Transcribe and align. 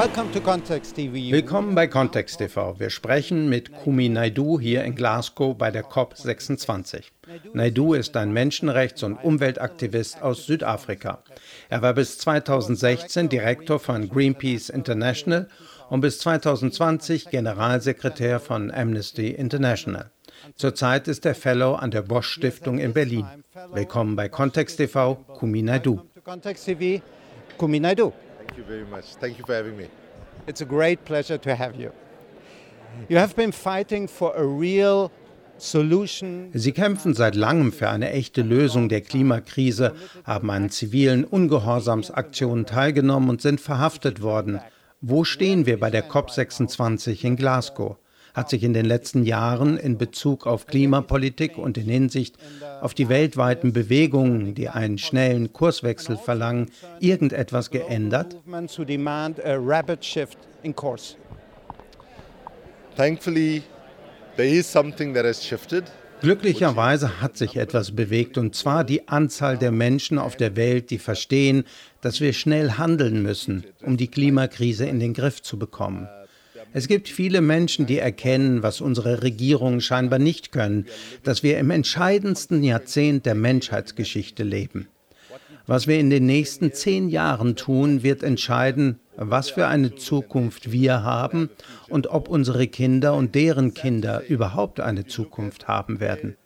Willkommen 0.00 1.74
bei 1.74 1.86
Context 1.86 2.38
TV. 2.38 2.80
Wir 2.80 2.88
sprechen 2.88 3.50
mit 3.50 3.70
Kumi 3.70 4.08
Naidu 4.08 4.58
hier 4.58 4.82
in 4.82 4.94
Glasgow 4.94 5.54
bei 5.54 5.70
der 5.70 5.84
COP26. 5.84 7.02
Naidu 7.52 7.92
ist 7.92 8.16
ein 8.16 8.32
Menschenrechts- 8.32 9.04
und 9.04 9.16
Umweltaktivist 9.16 10.22
aus 10.22 10.46
Südafrika. 10.46 11.22
Er 11.68 11.82
war 11.82 11.92
bis 11.92 12.16
2016 12.16 13.28
Direktor 13.28 13.78
von 13.78 14.08
Greenpeace 14.08 14.70
International 14.70 15.48
und 15.90 16.00
bis 16.00 16.18
2020 16.20 17.28
Generalsekretär 17.28 18.40
von 18.40 18.70
Amnesty 18.70 19.28
International. 19.28 20.10
Zurzeit 20.54 21.08
ist 21.08 21.26
er 21.26 21.34
Fellow 21.34 21.74
an 21.74 21.90
der 21.90 22.00
Bosch 22.00 22.30
Stiftung 22.30 22.78
in 22.78 22.94
Berlin. 22.94 23.26
Willkommen 23.74 24.16
bei 24.16 24.30
Kontext 24.30 24.78
TV, 24.78 25.16
Kumi 25.34 25.60
Naidu. 25.60 26.00
Thank 28.50 28.58
you 28.58 28.64
very 28.64 28.84
much. 28.84 29.04
Thank 29.20 29.38
you 29.38 29.44
for 29.46 29.54
having 29.54 29.76
me. 29.76 29.86
It's 30.48 30.60
a 30.60 30.64
great 30.64 31.04
pleasure 31.04 31.38
to 31.38 31.54
have 31.54 31.76
you. 31.76 31.92
You 33.08 33.18
have 33.18 33.36
been 33.36 33.52
fighting 33.52 34.08
for 34.08 34.34
a 34.34 34.44
real 34.44 35.12
Sie 35.58 36.72
kämpfen 36.72 37.14
seit 37.14 37.34
langem 37.34 37.70
für 37.70 37.90
eine 37.90 38.10
echte 38.10 38.40
Lösung 38.40 38.88
der 38.88 39.02
Klimakrise, 39.02 39.94
haben 40.24 40.50
an 40.50 40.70
zivilen 40.70 41.22
Ungehorsamsaktionen 41.22 42.64
teilgenommen 42.64 43.28
und 43.28 43.42
sind 43.42 43.60
verhaftet 43.60 44.22
worden. 44.22 44.60
Wo 45.02 45.22
stehen 45.22 45.66
wir 45.66 45.78
bei 45.78 45.90
der 45.90 46.08
COP26 46.08 47.24
in 47.24 47.36
Glasgow? 47.36 47.98
Hat 48.40 48.48
sich 48.48 48.62
in 48.64 48.72
den 48.72 48.86
letzten 48.86 49.24
Jahren 49.24 49.76
in 49.76 49.98
Bezug 49.98 50.46
auf 50.46 50.66
Klimapolitik 50.66 51.58
und 51.58 51.76
in 51.76 51.90
Hinsicht 51.90 52.38
auf 52.80 52.94
die 52.94 53.10
weltweiten 53.10 53.74
Bewegungen, 53.74 54.54
die 54.54 54.70
einen 54.70 54.96
schnellen 54.96 55.52
Kurswechsel 55.52 56.16
verlangen, 56.16 56.70
irgendetwas 57.00 57.70
geändert? 57.70 58.34
Thankfully, 62.96 63.62
there 64.36 64.48
is 64.48 64.70
something 64.70 65.12
that 65.12 65.24
has 65.26 65.44
shifted. 65.44 65.84
Glücklicherweise 66.22 67.20
hat 67.20 67.36
sich 67.36 67.56
etwas 67.56 67.92
bewegt, 67.92 68.38
und 68.38 68.54
zwar 68.54 68.84
die 68.84 69.06
Anzahl 69.08 69.58
der 69.58 69.70
Menschen 69.70 70.18
auf 70.18 70.36
der 70.36 70.56
Welt, 70.56 70.90
die 70.90 70.98
verstehen, 70.98 71.64
dass 72.00 72.22
wir 72.22 72.32
schnell 72.32 72.72
handeln 72.72 73.22
müssen, 73.22 73.64
um 73.82 73.98
die 73.98 74.08
Klimakrise 74.08 74.86
in 74.86 74.98
den 74.98 75.12
Griff 75.12 75.42
zu 75.42 75.58
bekommen. 75.58 76.08
Es 76.72 76.86
gibt 76.86 77.08
viele 77.08 77.40
Menschen, 77.40 77.86
die 77.86 77.98
erkennen, 77.98 78.62
was 78.62 78.80
unsere 78.80 79.22
Regierungen 79.22 79.80
scheinbar 79.80 80.18
nicht 80.18 80.52
können, 80.52 80.86
dass 81.24 81.42
wir 81.42 81.58
im 81.58 81.70
entscheidendsten 81.70 82.62
Jahrzehnt 82.62 83.26
der 83.26 83.34
Menschheitsgeschichte 83.34 84.44
leben. 84.44 84.88
Was 85.66 85.86
wir 85.86 85.98
in 85.98 86.10
den 86.10 86.26
nächsten 86.26 86.72
zehn 86.72 87.08
Jahren 87.08 87.56
tun, 87.56 88.02
wird 88.02 88.22
entscheiden, 88.22 88.98
was 89.16 89.50
für 89.50 89.66
eine 89.66 89.94
Zukunft 89.94 90.72
wir 90.72 91.02
haben 91.02 91.50
und 91.88 92.08
ob 92.08 92.28
unsere 92.28 92.66
Kinder 92.66 93.14
und 93.14 93.34
deren 93.34 93.74
Kinder 93.74 94.22
überhaupt 94.28 94.80
eine 94.80 95.06
Zukunft 95.06 95.68
haben 95.68 96.00
werden. 96.00 96.36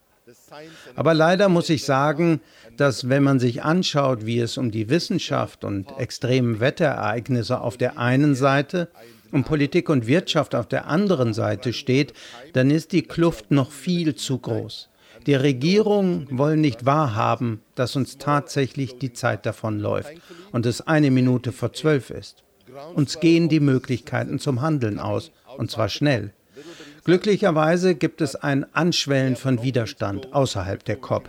Aber 0.94 1.14
leider 1.14 1.48
muss 1.48 1.69
ich 1.69 1.84
sagen, 1.84 2.41
dass 2.77 3.09
wenn 3.09 3.22
man 3.22 3.41
sich 3.41 3.62
anschaut, 3.62 4.27
wie 4.27 4.41
es 4.41 4.59
um 4.59 4.70
die 4.70 4.88
Wissenschaft 4.88 5.64
und 5.64 5.86
extremen 5.98 6.61
Wetterereignisse 6.61 7.61
auf 7.61 7.77
der 7.77 7.98
einen 7.98 8.34
Seite 8.34 8.88
und 9.35 9.45
Politik 9.45 9.89
und 9.91 10.07
Wirtschaft 10.07 10.55
auf 10.55 10.67
der 10.67 10.87
anderen 10.87 11.35
Seite 11.35 11.73
steht, 11.73 12.15
dann 12.53 12.71
ist 12.71 12.93
die 12.93 13.03
Kluft 13.03 13.51
noch 13.51 13.73
viel 13.73 14.15
zu 14.15 14.39
groß. 14.39 14.89
Die 15.27 15.35
Regierungen 15.35 16.29
wollen 16.31 16.61
nicht 16.61 16.87
wahrhaben, 16.87 17.61
dass 17.75 17.97
uns 17.97 18.19
tatsächlich 18.19 18.99
die 18.99 19.12
Zeit 19.12 19.44
davonläuft 19.44 20.12
und 20.53 20.67
es 20.67 20.83
eine 20.83 21.11
Minute 21.11 21.50
vor 21.50 21.73
zwölf 21.73 22.11
ist. 22.11 22.44
Uns 22.94 23.21
gehen 23.21 23.49
die 23.49 23.61
Möglichkeiten 23.61 24.39
zum 24.39 24.62
Handeln 24.62 24.99
aus, 24.99 25.33
und 25.56 25.71
zwar 25.71 25.89
schnell. 25.89 26.33
Glücklicherweise 27.05 27.94
gibt 27.94 28.21
es 28.21 28.37
ein 28.37 28.73
Anschwellen 28.75 29.37
von 29.37 29.62
Widerstand 29.62 30.33
außerhalb 30.33 30.84
der 30.84 30.97
COP, 30.97 31.28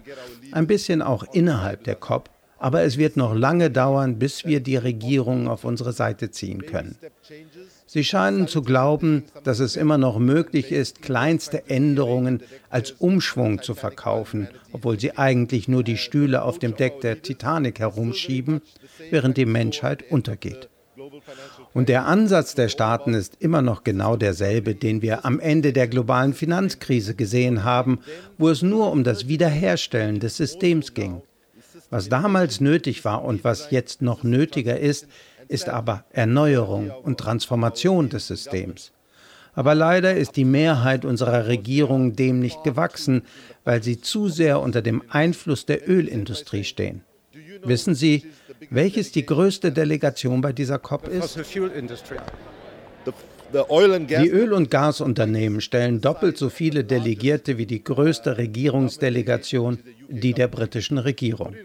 ein 0.51 0.67
bisschen 0.67 1.01
auch 1.01 1.23
innerhalb 1.33 1.83
der 1.83 1.95
COP, 1.95 2.29
aber 2.57 2.83
es 2.83 2.97
wird 2.97 3.17
noch 3.17 3.35
lange 3.35 3.69
dauern, 3.69 4.17
bis 4.17 4.45
wir 4.45 4.59
die 4.59 4.77
Regierung 4.77 5.47
auf 5.47 5.65
unsere 5.65 5.93
Seite 5.93 6.31
ziehen 6.31 6.65
können. 6.65 6.97
Sie 7.95 8.03
scheinen 8.03 8.49
zu 8.49 8.61
glauben, 8.61 9.23
dass 9.45 9.59
es 9.59 9.77
immer 9.77 9.97
noch 9.97 10.19
möglich 10.19 10.73
ist, 10.73 11.01
kleinste 11.01 11.69
Änderungen 11.69 12.43
als 12.69 12.91
Umschwung 12.91 13.61
zu 13.61 13.73
verkaufen, 13.73 14.49
obwohl 14.73 14.99
sie 14.99 15.17
eigentlich 15.17 15.69
nur 15.69 15.81
die 15.81 15.95
Stühle 15.95 16.41
auf 16.41 16.59
dem 16.59 16.75
Deck 16.75 16.99
der 16.99 17.21
Titanic 17.21 17.79
herumschieben, 17.79 18.61
während 19.11 19.37
die 19.37 19.45
Menschheit 19.45 20.03
untergeht. 20.11 20.67
Und 21.73 21.87
der 21.87 22.05
Ansatz 22.05 22.53
der 22.53 22.67
Staaten 22.67 23.13
ist 23.13 23.37
immer 23.39 23.61
noch 23.61 23.85
genau 23.85 24.17
derselbe, 24.17 24.75
den 24.75 25.01
wir 25.01 25.23
am 25.23 25.39
Ende 25.39 25.71
der 25.71 25.87
globalen 25.87 26.33
Finanzkrise 26.33 27.15
gesehen 27.15 27.63
haben, 27.63 27.99
wo 28.37 28.49
es 28.49 28.61
nur 28.61 28.91
um 28.91 29.05
das 29.05 29.29
Wiederherstellen 29.29 30.19
des 30.19 30.35
Systems 30.35 30.93
ging. 30.95 31.21
Was 31.89 32.09
damals 32.09 32.59
nötig 32.59 33.05
war 33.05 33.23
und 33.23 33.45
was 33.45 33.71
jetzt 33.71 34.01
noch 34.01 34.23
nötiger 34.23 34.77
ist, 34.77 35.07
ist 35.47 35.69
aber 35.69 36.05
Erneuerung 36.11 36.91
und 37.03 37.19
Transformation 37.19 38.09
des 38.09 38.27
Systems. 38.27 38.91
Aber 39.53 39.73
leider 39.73 40.15
ist 40.15 40.35
die 40.35 40.45
Mehrheit 40.45 41.05
unserer 41.05 41.47
Regierung 41.47 42.15
dem 42.15 42.39
nicht 42.39 42.63
gewachsen, 42.63 43.23
weil 43.63 43.81
sie 43.81 44.01
zu 44.01 44.27
sehr 44.27 44.59
unter 44.59 44.81
dem 44.81 45.01
Einfluss 45.09 45.65
der 45.65 45.89
Ölindustrie 45.89 46.65
stehen. 46.65 47.01
Wissen 47.63 47.95
Sie, 47.95 48.25
welches 48.69 49.11
die 49.11 49.25
größte 49.25 49.71
Delegation 49.71 50.41
bei 50.41 50.51
dieser 50.51 50.79
COP 50.79 51.07
ist? 51.07 51.39
Die 53.53 54.29
Öl- 54.29 54.53
und 54.53 54.71
Gasunternehmen 54.71 55.61
stellen 55.61 56.01
doppelt 56.01 56.37
so 56.37 56.49
viele 56.49 56.83
Delegierte 56.83 57.57
wie 57.57 57.65
die 57.65 57.83
größte 57.83 58.37
Regierungsdelegation, 58.37 59.79
die 60.09 60.33
der 60.33 60.47
britischen 60.47 60.97
Regierung. 60.97 61.55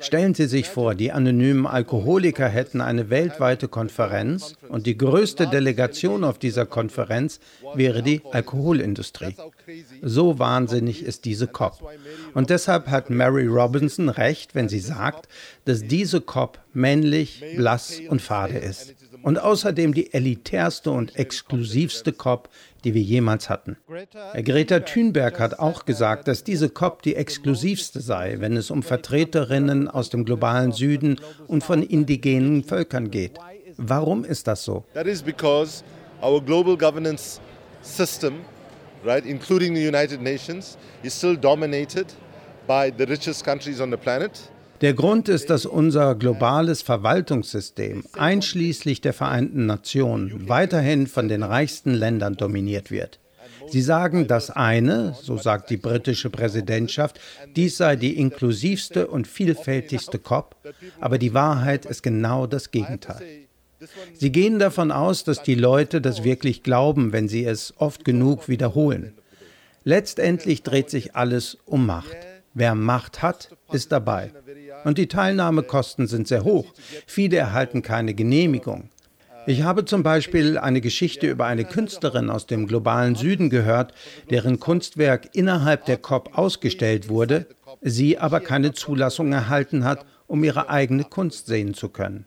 Stellen 0.00 0.34
Sie 0.34 0.46
sich 0.46 0.68
vor, 0.68 0.94
die 0.94 1.12
anonymen 1.12 1.66
Alkoholiker 1.66 2.48
hätten 2.48 2.80
eine 2.80 3.10
weltweite 3.10 3.68
Konferenz 3.68 4.54
und 4.68 4.86
die 4.86 4.96
größte 4.96 5.46
Delegation 5.46 6.24
auf 6.24 6.38
dieser 6.38 6.66
Konferenz 6.66 7.40
wäre 7.74 8.02
die 8.02 8.22
Alkoholindustrie. 8.30 9.34
So 10.02 10.38
wahnsinnig 10.38 11.02
ist 11.02 11.24
diese 11.24 11.46
COP. 11.46 11.82
Und 12.34 12.50
deshalb 12.50 12.88
hat 12.88 13.10
Mary 13.10 13.46
Robinson 13.46 14.08
recht, 14.08 14.54
wenn 14.54 14.68
sie 14.68 14.80
sagt, 14.80 15.28
dass 15.64 15.82
diese 15.82 16.20
COP 16.20 16.58
männlich, 16.72 17.44
blass 17.56 18.00
und 18.08 18.22
fade 18.22 18.58
ist 18.58 18.97
und 19.22 19.38
außerdem 19.38 19.94
die 19.94 20.12
elitärste 20.12 20.90
und 20.90 21.16
exklusivste 21.16 22.12
COP, 22.12 22.48
die 22.84 22.94
wir 22.94 23.02
jemals 23.02 23.48
hatten. 23.48 23.76
Greta 24.44 24.80
Thunberg 24.80 25.38
hat 25.40 25.58
auch 25.58 25.84
gesagt, 25.84 26.28
dass 26.28 26.44
diese 26.44 26.68
COP 26.68 27.02
die 27.02 27.16
exklusivste 27.16 28.00
sei, 28.00 28.36
wenn 28.38 28.56
es 28.56 28.70
um 28.70 28.82
Vertreterinnen 28.82 29.88
aus 29.88 30.10
dem 30.10 30.24
globalen 30.24 30.72
Süden 30.72 31.20
und 31.46 31.64
von 31.64 31.82
indigenen 31.82 32.64
Völkern 32.64 33.10
geht. 33.10 33.38
Warum 33.76 34.24
ist 34.24 34.46
das 34.46 34.64
so? 34.64 34.84
That 34.94 35.06
is 35.06 35.22
because 35.22 35.84
our 36.22 36.40
global 36.40 36.76
governance 36.76 37.40
system, 37.82 38.40
right, 39.04 39.24
including 39.24 39.74
the 39.74 39.86
United 39.86 40.20
Nations, 40.20 40.76
is 41.02 41.16
still 41.16 41.36
dominated 41.36 42.06
by 42.66 42.92
the 42.96 43.04
richest 43.04 43.44
countries 43.44 43.80
on 43.80 43.90
the 43.90 43.96
planet. 43.96 44.50
Der 44.80 44.94
Grund 44.94 45.28
ist, 45.28 45.50
dass 45.50 45.66
unser 45.66 46.14
globales 46.14 46.82
Verwaltungssystem, 46.82 48.04
einschließlich 48.12 49.00
der 49.00 49.12
Vereinten 49.12 49.66
Nationen, 49.66 50.48
weiterhin 50.48 51.08
von 51.08 51.28
den 51.28 51.42
reichsten 51.42 51.94
Ländern 51.94 52.36
dominiert 52.36 52.90
wird. 52.90 53.18
Sie 53.70 53.82
sagen 53.82 54.28
das 54.28 54.50
eine, 54.50 55.16
so 55.20 55.36
sagt 55.36 55.70
die 55.70 55.76
britische 55.76 56.30
Präsidentschaft, 56.30 57.20
dies 57.56 57.76
sei 57.76 57.96
die 57.96 58.16
inklusivste 58.16 59.08
und 59.08 59.26
vielfältigste 59.26 60.18
COP, 60.18 60.54
aber 61.00 61.18
die 61.18 61.34
Wahrheit 61.34 61.84
ist 61.84 62.02
genau 62.02 62.46
das 62.46 62.70
Gegenteil. 62.70 63.20
Sie 64.14 64.30
gehen 64.30 64.58
davon 64.58 64.92
aus, 64.92 65.24
dass 65.24 65.42
die 65.42 65.54
Leute 65.54 66.00
das 66.00 66.24
wirklich 66.24 66.62
glauben, 66.62 67.12
wenn 67.12 67.28
sie 67.28 67.44
es 67.44 67.74
oft 67.78 68.04
genug 68.04 68.48
wiederholen. 68.48 69.14
Letztendlich 69.84 70.62
dreht 70.62 70.90
sich 70.90 71.14
alles 71.16 71.58
um 71.64 71.86
Macht. 71.86 72.16
Wer 72.54 72.74
Macht 72.74 73.22
hat, 73.22 73.50
ist 73.72 73.92
dabei. 73.92 74.32
Und 74.84 74.98
die 74.98 75.08
Teilnahmekosten 75.08 76.06
sind 76.06 76.28
sehr 76.28 76.44
hoch. 76.44 76.72
Viele 77.06 77.36
erhalten 77.36 77.82
keine 77.82 78.14
Genehmigung. 78.14 78.90
Ich 79.46 79.62
habe 79.62 79.86
zum 79.86 80.02
Beispiel 80.02 80.58
eine 80.58 80.82
Geschichte 80.82 81.26
über 81.26 81.46
eine 81.46 81.64
Künstlerin 81.64 82.28
aus 82.28 82.46
dem 82.46 82.66
globalen 82.66 83.14
Süden 83.14 83.48
gehört, 83.48 83.94
deren 84.28 84.60
Kunstwerk 84.60 85.30
innerhalb 85.34 85.86
der 85.86 85.96
COP 85.96 86.36
ausgestellt 86.36 87.08
wurde, 87.08 87.46
sie 87.80 88.18
aber 88.18 88.40
keine 88.40 88.72
Zulassung 88.72 89.32
erhalten 89.32 89.84
hat, 89.84 90.04
um 90.26 90.44
ihre 90.44 90.68
eigene 90.68 91.04
Kunst 91.04 91.46
sehen 91.46 91.72
zu 91.72 91.88
können. 91.88 92.26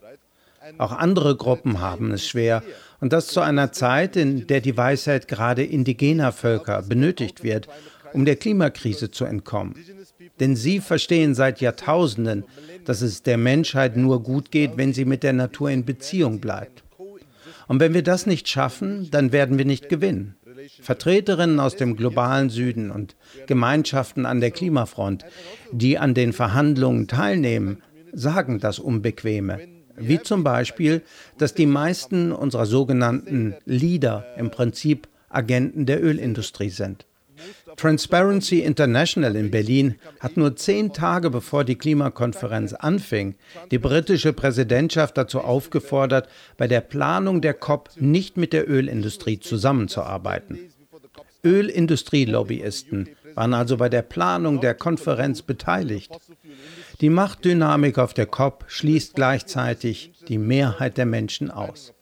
Auch 0.77 0.92
andere 0.92 1.36
Gruppen 1.36 1.80
haben 1.80 2.12
es 2.12 2.27
schwer, 2.27 2.63
und 3.00 3.13
das 3.13 3.27
zu 3.27 3.42
einer 3.42 3.71
Zeit, 3.71 4.15
in 4.15 4.48
der 4.48 4.62
die 4.62 4.77
Weisheit 4.77 5.27
gerade 5.27 5.63
indigener 5.63 6.31
Völker 6.31 6.81
benötigt 6.83 7.44
wird, 7.44 7.68
um 8.13 8.25
der 8.25 8.36
Klimakrise 8.36 9.12
zu 9.12 9.25
entkommen. 9.25 9.75
Denn 10.41 10.55
sie 10.55 10.79
verstehen 10.79 11.35
seit 11.35 11.61
Jahrtausenden, 11.61 12.43
dass 12.83 13.01
es 13.01 13.21
der 13.21 13.38
Menschheit 13.38 13.95
nur 13.95 14.23
gut 14.23 14.51
geht, 14.51 14.75
wenn 14.75 14.91
sie 14.91 15.05
mit 15.05 15.21
der 15.21 15.33
Natur 15.33 15.69
in 15.69 15.85
Beziehung 15.85 16.39
bleibt. 16.39 16.83
Und 17.67 17.79
wenn 17.79 17.93
wir 17.93 18.01
das 18.01 18.25
nicht 18.25 18.49
schaffen, 18.49 19.09
dann 19.11 19.31
werden 19.31 19.59
wir 19.59 19.65
nicht 19.65 19.88
gewinnen. 19.88 20.35
Vertreterinnen 20.81 21.59
aus 21.59 21.75
dem 21.75 21.95
globalen 21.95 22.49
Süden 22.49 22.89
und 22.89 23.15
Gemeinschaften 23.45 24.25
an 24.25 24.41
der 24.41 24.51
Klimafront, 24.51 25.25
die 25.71 25.99
an 25.99 26.15
den 26.15 26.33
Verhandlungen 26.33 27.07
teilnehmen, 27.07 27.83
sagen 28.11 28.59
das 28.59 28.79
Unbequeme. 28.79 29.59
Wie 29.95 30.21
zum 30.21 30.43
Beispiel, 30.43 31.03
dass 31.38 31.53
die 31.53 31.67
meisten 31.67 32.31
unserer 32.31 32.65
sogenannten 32.65 33.55
Leader 33.65 34.25
im 34.38 34.49
Prinzip 34.49 35.07
Agenten 35.29 35.85
der 35.85 36.03
Ölindustrie 36.03 36.71
sind. 36.71 37.05
Transparency 37.77 38.59
International 38.59 39.35
in 39.35 39.51
Berlin 39.51 39.95
hat 40.19 40.38
nur 40.38 40.55
zehn 40.55 40.93
Tage 40.93 41.29
bevor 41.29 41.63
die 41.63 41.75
Klimakonferenz 41.75 42.73
anfing, 42.73 43.35
die 43.71 43.79
britische 43.79 44.33
Präsidentschaft 44.33 45.17
dazu 45.17 45.41
aufgefordert, 45.41 46.27
bei 46.57 46.67
der 46.67 46.81
Planung 46.81 47.41
der 47.41 47.53
COP 47.53 47.89
nicht 47.95 48.38
mit 48.38 48.53
der 48.53 48.69
Ölindustrie 48.69 49.39
zusammenzuarbeiten. 49.39 50.59
Ölindustrielobbyisten 51.43 53.09
waren 53.35 53.53
also 53.53 53.77
bei 53.77 53.89
der 53.89 54.01
Planung 54.01 54.61
der 54.61 54.75
Konferenz 54.75 55.41
beteiligt. 55.41 56.11
Die 56.99 57.09
Machtdynamik 57.09 57.97
auf 57.97 58.13
der 58.13 58.25
COP 58.25 58.65
schließt 58.67 59.15
gleichzeitig 59.15 60.11
die 60.27 60.38
Mehrheit 60.38 60.97
der 60.97 61.05
Menschen 61.05 61.49
aus. 61.49 61.93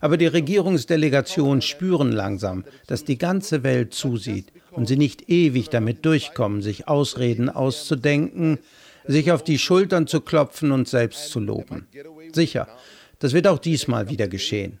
Aber 0.00 0.18
die 0.18 0.26
Regierungsdelegationen 0.26 1.62
spüren 1.62 2.12
langsam, 2.12 2.64
dass 2.86 3.04
die 3.04 3.16
ganze 3.16 3.62
Welt 3.62 3.94
zusieht 3.94 4.52
und 4.76 4.86
sie 4.86 4.96
nicht 4.96 5.28
ewig 5.28 5.70
damit 5.70 6.04
durchkommen, 6.04 6.62
sich 6.62 6.86
Ausreden 6.86 7.48
auszudenken, 7.48 8.58
sich 9.06 9.32
auf 9.32 9.42
die 9.42 9.58
Schultern 9.58 10.06
zu 10.06 10.20
klopfen 10.20 10.72
und 10.72 10.88
selbst 10.88 11.30
zu 11.30 11.40
loben. 11.40 11.86
Sicher, 12.32 12.68
das 13.18 13.32
wird 13.32 13.46
auch 13.46 13.58
diesmal 13.58 14.08
wieder 14.10 14.28
geschehen. 14.28 14.78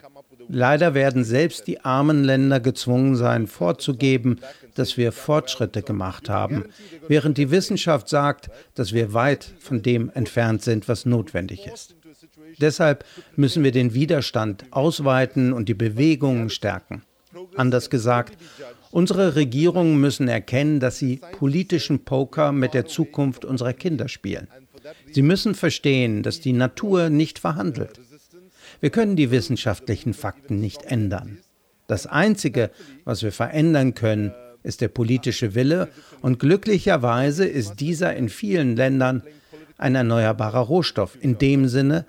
Leider 0.48 0.94
werden 0.94 1.24
selbst 1.24 1.66
die 1.66 1.80
armen 1.84 2.22
Länder 2.22 2.60
gezwungen 2.60 3.16
sein, 3.16 3.46
vorzugeben, 3.46 4.40
dass 4.74 4.96
wir 4.96 5.10
Fortschritte 5.10 5.82
gemacht 5.82 6.28
haben, 6.28 6.66
während 7.08 7.36
die 7.38 7.50
Wissenschaft 7.50 8.08
sagt, 8.08 8.48
dass 8.74 8.92
wir 8.92 9.12
weit 9.12 9.54
von 9.58 9.82
dem 9.82 10.10
entfernt 10.14 10.62
sind, 10.62 10.88
was 10.88 11.04
notwendig 11.04 11.66
ist. 11.66 11.96
Deshalb 12.60 13.04
müssen 13.34 13.64
wir 13.64 13.72
den 13.72 13.92
Widerstand 13.92 14.64
ausweiten 14.70 15.52
und 15.52 15.68
die 15.68 15.74
Bewegungen 15.74 16.48
stärken. 16.48 17.02
Anders 17.56 17.90
gesagt, 17.90 18.36
unsere 18.96 19.36
Regierungen 19.36 20.00
müssen 20.00 20.26
erkennen, 20.26 20.80
dass 20.80 20.96
sie 20.96 21.20
politischen 21.32 22.06
Poker 22.06 22.50
mit 22.50 22.72
der 22.72 22.86
Zukunft 22.86 23.44
unserer 23.44 23.74
Kinder 23.74 24.08
spielen. 24.08 24.48
Sie 25.12 25.20
müssen 25.20 25.54
verstehen, 25.54 26.22
dass 26.22 26.40
die 26.40 26.54
Natur 26.54 27.10
nicht 27.10 27.38
verhandelt. 27.38 28.00
Wir 28.80 28.88
können 28.88 29.14
die 29.14 29.30
wissenschaftlichen 29.30 30.14
Fakten 30.14 30.60
nicht 30.60 30.86
ändern. 30.86 31.40
Das 31.88 32.06
Einzige, 32.06 32.70
was 33.04 33.22
wir 33.22 33.32
verändern 33.32 33.92
können, 33.92 34.32
ist 34.62 34.80
der 34.80 34.88
politische 34.88 35.54
Wille 35.54 35.88
und 36.22 36.38
glücklicherweise 36.38 37.44
ist 37.44 37.80
dieser 37.80 38.16
in 38.16 38.30
vielen 38.30 38.76
Ländern 38.76 39.22
ein 39.76 39.94
erneuerbarer 39.94 40.60
Rohstoff 40.60 41.18
in 41.20 41.36
dem 41.36 41.68
Sinne, 41.68 42.06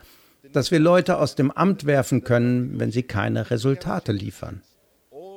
dass 0.54 0.72
wir 0.72 0.80
Leute 0.80 1.18
aus 1.18 1.36
dem 1.36 1.52
Amt 1.52 1.86
werfen 1.86 2.24
können, 2.24 2.80
wenn 2.80 2.94
sie 2.94 3.04
keine 3.04 3.52
Resultate 3.52 4.14
liefern. 4.14 4.62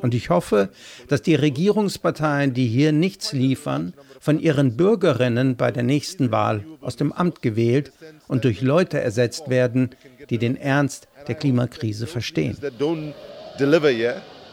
Und 0.02 0.14
ich 0.14 0.30
hoffe, 0.30 0.70
dass 1.08 1.22
die 1.22 1.34
Regierungsparteien, 1.34 2.54
die 2.54 2.66
hier 2.66 2.92
nichts 2.92 3.32
liefern, 3.32 3.94
von 4.20 4.38
ihren 4.38 4.76
Bürgerinnen 4.76 5.56
bei 5.56 5.70
der 5.70 5.82
nächsten 5.82 6.30
Wahl 6.30 6.64
aus 6.80 6.96
dem 6.96 7.12
Amt 7.12 7.42
gewählt 7.42 7.92
und 8.28 8.44
durch 8.44 8.60
Leute 8.60 9.00
ersetzt 9.00 9.48
werden, 9.48 9.90
die 10.28 10.38
den 10.38 10.56
Ernst 10.56 11.08
der 11.26 11.34
Klimakrise 11.34 12.06
verstehen. 12.06 12.56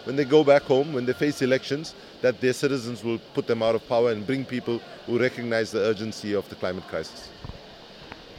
When 0.08 0.16
they 0.16 0.24
go 0.24 0.42
back 0.42 0.70
home, 0.70 0.94
when 0.94 1.06
they 1.06 1.14
face 1.14 1.42
elections, 1.42 1.94
that 2.22 2.40
their 2.40 2.54
citizens 2.54 3.04
will 3.04 3.20
put 3.34 3.46
them 3.46 3.62
out 3.62 3.76
of 3.76 3.86
power 3.90 4.10
and 4.12 4.26
bring 4.26 4.46
people 4.46 4.80
who 5.06 5.18
recognize 5.18 5.72
the 5.72 5.80
urgency 5.80 6.34
of 6.34 6.48
the 6.48 6.56
climate 6.56 6.88
crisis. 6.88 7.30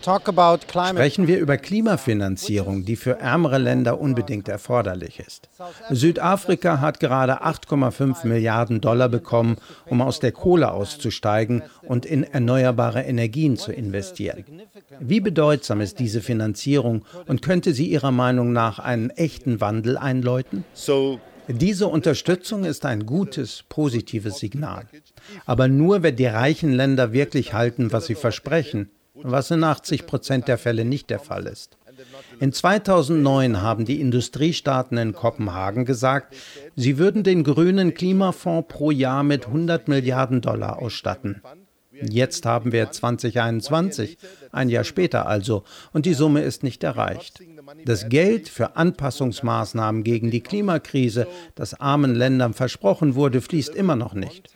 Sprechen 0.02 1.26
wir 1.26 1.38
über 1.38 1.56
Klimafinanzierung, 1.56 2.84
die 2.84 2.96
für 2.96 3.18
ärmere 3.18 3.58
Länder 3.58 4.00
unbedingt 4.00 4.48
erforderlich 4.48 5.20
ist. 5.20 5.48
Südafrika 5.90 6.80
hat 6.80 7.00
gerade 7.00 7.42
8,5 7.42 8.26
Milliarden 8.26 8.80
Dollar 8.80 9.08
bekommen, 9.08 9.56
um 9.86 10.00
aus 10.00 10.20
der 10.20 10.32
Kohle 10.32 10.72
auszusteigen 10.72 11.62
und 11.82 12.06
in 12.06 12.24
erneuerbare 12.24 13.02
Energien 13.02 13.56
zu 13.56 13.72
investieren. 13.72 14.44
Wie 15.00 15.20
bedeutsam 15.20 15.80
ist 15.80 15.98
diese 15.98 16.20
Finanzierung 16.20 17.04
und 17.26 17.42
könnte 17.42 17.72
sie 17.72 17.86
Ihrer 17.86 18.12
Meinung 18.12 18.52
nach 18.52 18.78
einen 18.78 19.10
echten 19.10 19.60
Wandel 19.60 19.98
einläuten? 19.98 20.64
Diese 21.50 21.86
Unterstützung 21.86 22.64
ist 22.64 22.84
ein 22.84 23.06
gutes, 23.06 23.64
positives 23.70 24.38
Signal. 24.38 24.84
Aber 25.46 25.66
nur, 25.66 26.02
wenn 26.02 26.16
die 26.16 26.26
reichen 26.26 26.72
Länder 26.72 27.12
wirklich 27.12 27.54
halten, 27.54 27.90
was 27.90 28.06
sie 28.06 28.14
versprechen 28.14 28.90
was 29.22 29.50
in 29.50 29.64
80 29.64 30.06
Prozent 30.06 30.48
der 30.48 30.58
Fälle 30.58 30.84
nicht 30.84 31.10
der 31.10 31.18
Fall 31.18 31.46
ist. 31.46 31.76
In 32.40 32.52
2009 32.52 33.60
haben 33.60 33.84
die 33.84 34.00
Industriestaaten 34.00 34.98
in 34.98 35.12
Kopenhagen 35.12 35.84
gesagt, 35.84 36.36
sie 36.76 36.98
würden 36.98 37.24
den 37.24 37.42
grünen 37.42 37.94
Klimafonds 37.94 38.68
pro 38.68 38.90
Jahr 38.90 39.24
mit 39.24 39.46
100 39.46 39.88
Milliarden 39.88 40.40
Dollar 40.40 40.78
ausstatten. 40.78 41.42
Jetzt 42.00 42.46
haben 42.46 42.70
wir 42.70 42.90
2021, 42.90 44.18
ein 44.52 44.68
Jahr 44.68 44.84
später 44.84 45.26
also, 45.26 45.64
und 45.92 46.06
die 46.06 46.14
Summe 46.14 46.42
ist 46.42 46.62
nicht 46.62 46.84
erreicht. 46.84 47.42
Das 47.84 48.08
Geld 48.08 48.48
für 48.48 48.76
Anpassungsmaßnahmen 48.76 50.04
gegen 50.04 50.30
die 50.30 50.40
Klimakrise, 50.40 51.26
das 51.54 51.74
armen 51.74 52.14
Ländern 52.14 52.54
versprochen 52.54 53.14
wurde, 53.14 53.40
fließt 53.40 53.74
immer 53.74 53.96
noch 53.96 54.14
nicht. 54.14 54.50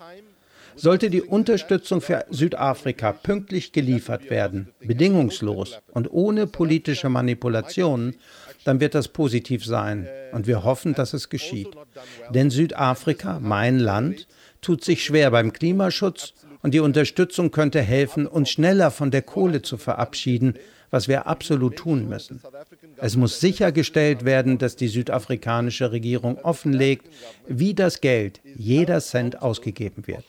Sollte 0.77 1.11
die 1.11 1.23
Unterstützung 1.23 2.01
für 2.01 2.25
Südafrika 2.31 3.13
pünktlich 3.13 3.73
geliefert 3.73 4.31
werden, 4.31 4.69
bedingungslos 4.81 5.81
und 5.93 6.13
ohne 6.13 6.47
politische 6.47 7.09
Manipulationen, 7.09 8.17
dann 8.65 8.81
wird 8.81 8.95
das 8.95 9.09
positiv 9.09 9.65
sein 9.65 10.09
und 10.33 10.47
wir 10.47 10.65
hoffen, 10.65 10.95
dass 10.95 11.15
es 11.15 11.29
geschieht. 11.29 11.69
Denn 12.31 12.51
Südafrika, 12.51 13.41
mein 13.41 13.79
Land, 13.79 14.27
tut 14.61 14.85
sich 14.85 15.05
schwer 15.05 15.31
beim 15.31 15.53
Klimaschutz 15.53 16.35
und 16.63 16.73
die 16.75 16.81
Unterstützung 16.81 17.51
könnte 17.51 17.81
helfen, 17.81 18.27
uns 18.27 18.51
schneller 18.51 18.91
von 18.91 19.11
der 19.11 19.23
Kohle 19.23 19.63
zu 19.63 19.77
verabschieden, 19.77 20.55
was 20.93 21.09
wir 21.09 21.27
absolut 21.27 21.77
tun 21.77 22.09
müssen. 22.09 22.41
Es 22.99 23.17
muss 23.17 23.41
sichergestellt 23.41 24.25
werden, 24.25 24.59
dass 24.59 24.77
die 24.77 24.89
südafrikanische 24.89 25.91
Regierung 25.91 26.39
offenlegt, 26.39 27.09
wie 27.49 27.75
das 27.75 28.01
Geld, 28.01 28.41
jeder 28.45 29.01
Cent 29.01 29.43
ausgegeben 29.43 30.07
wird. 30.07 30.27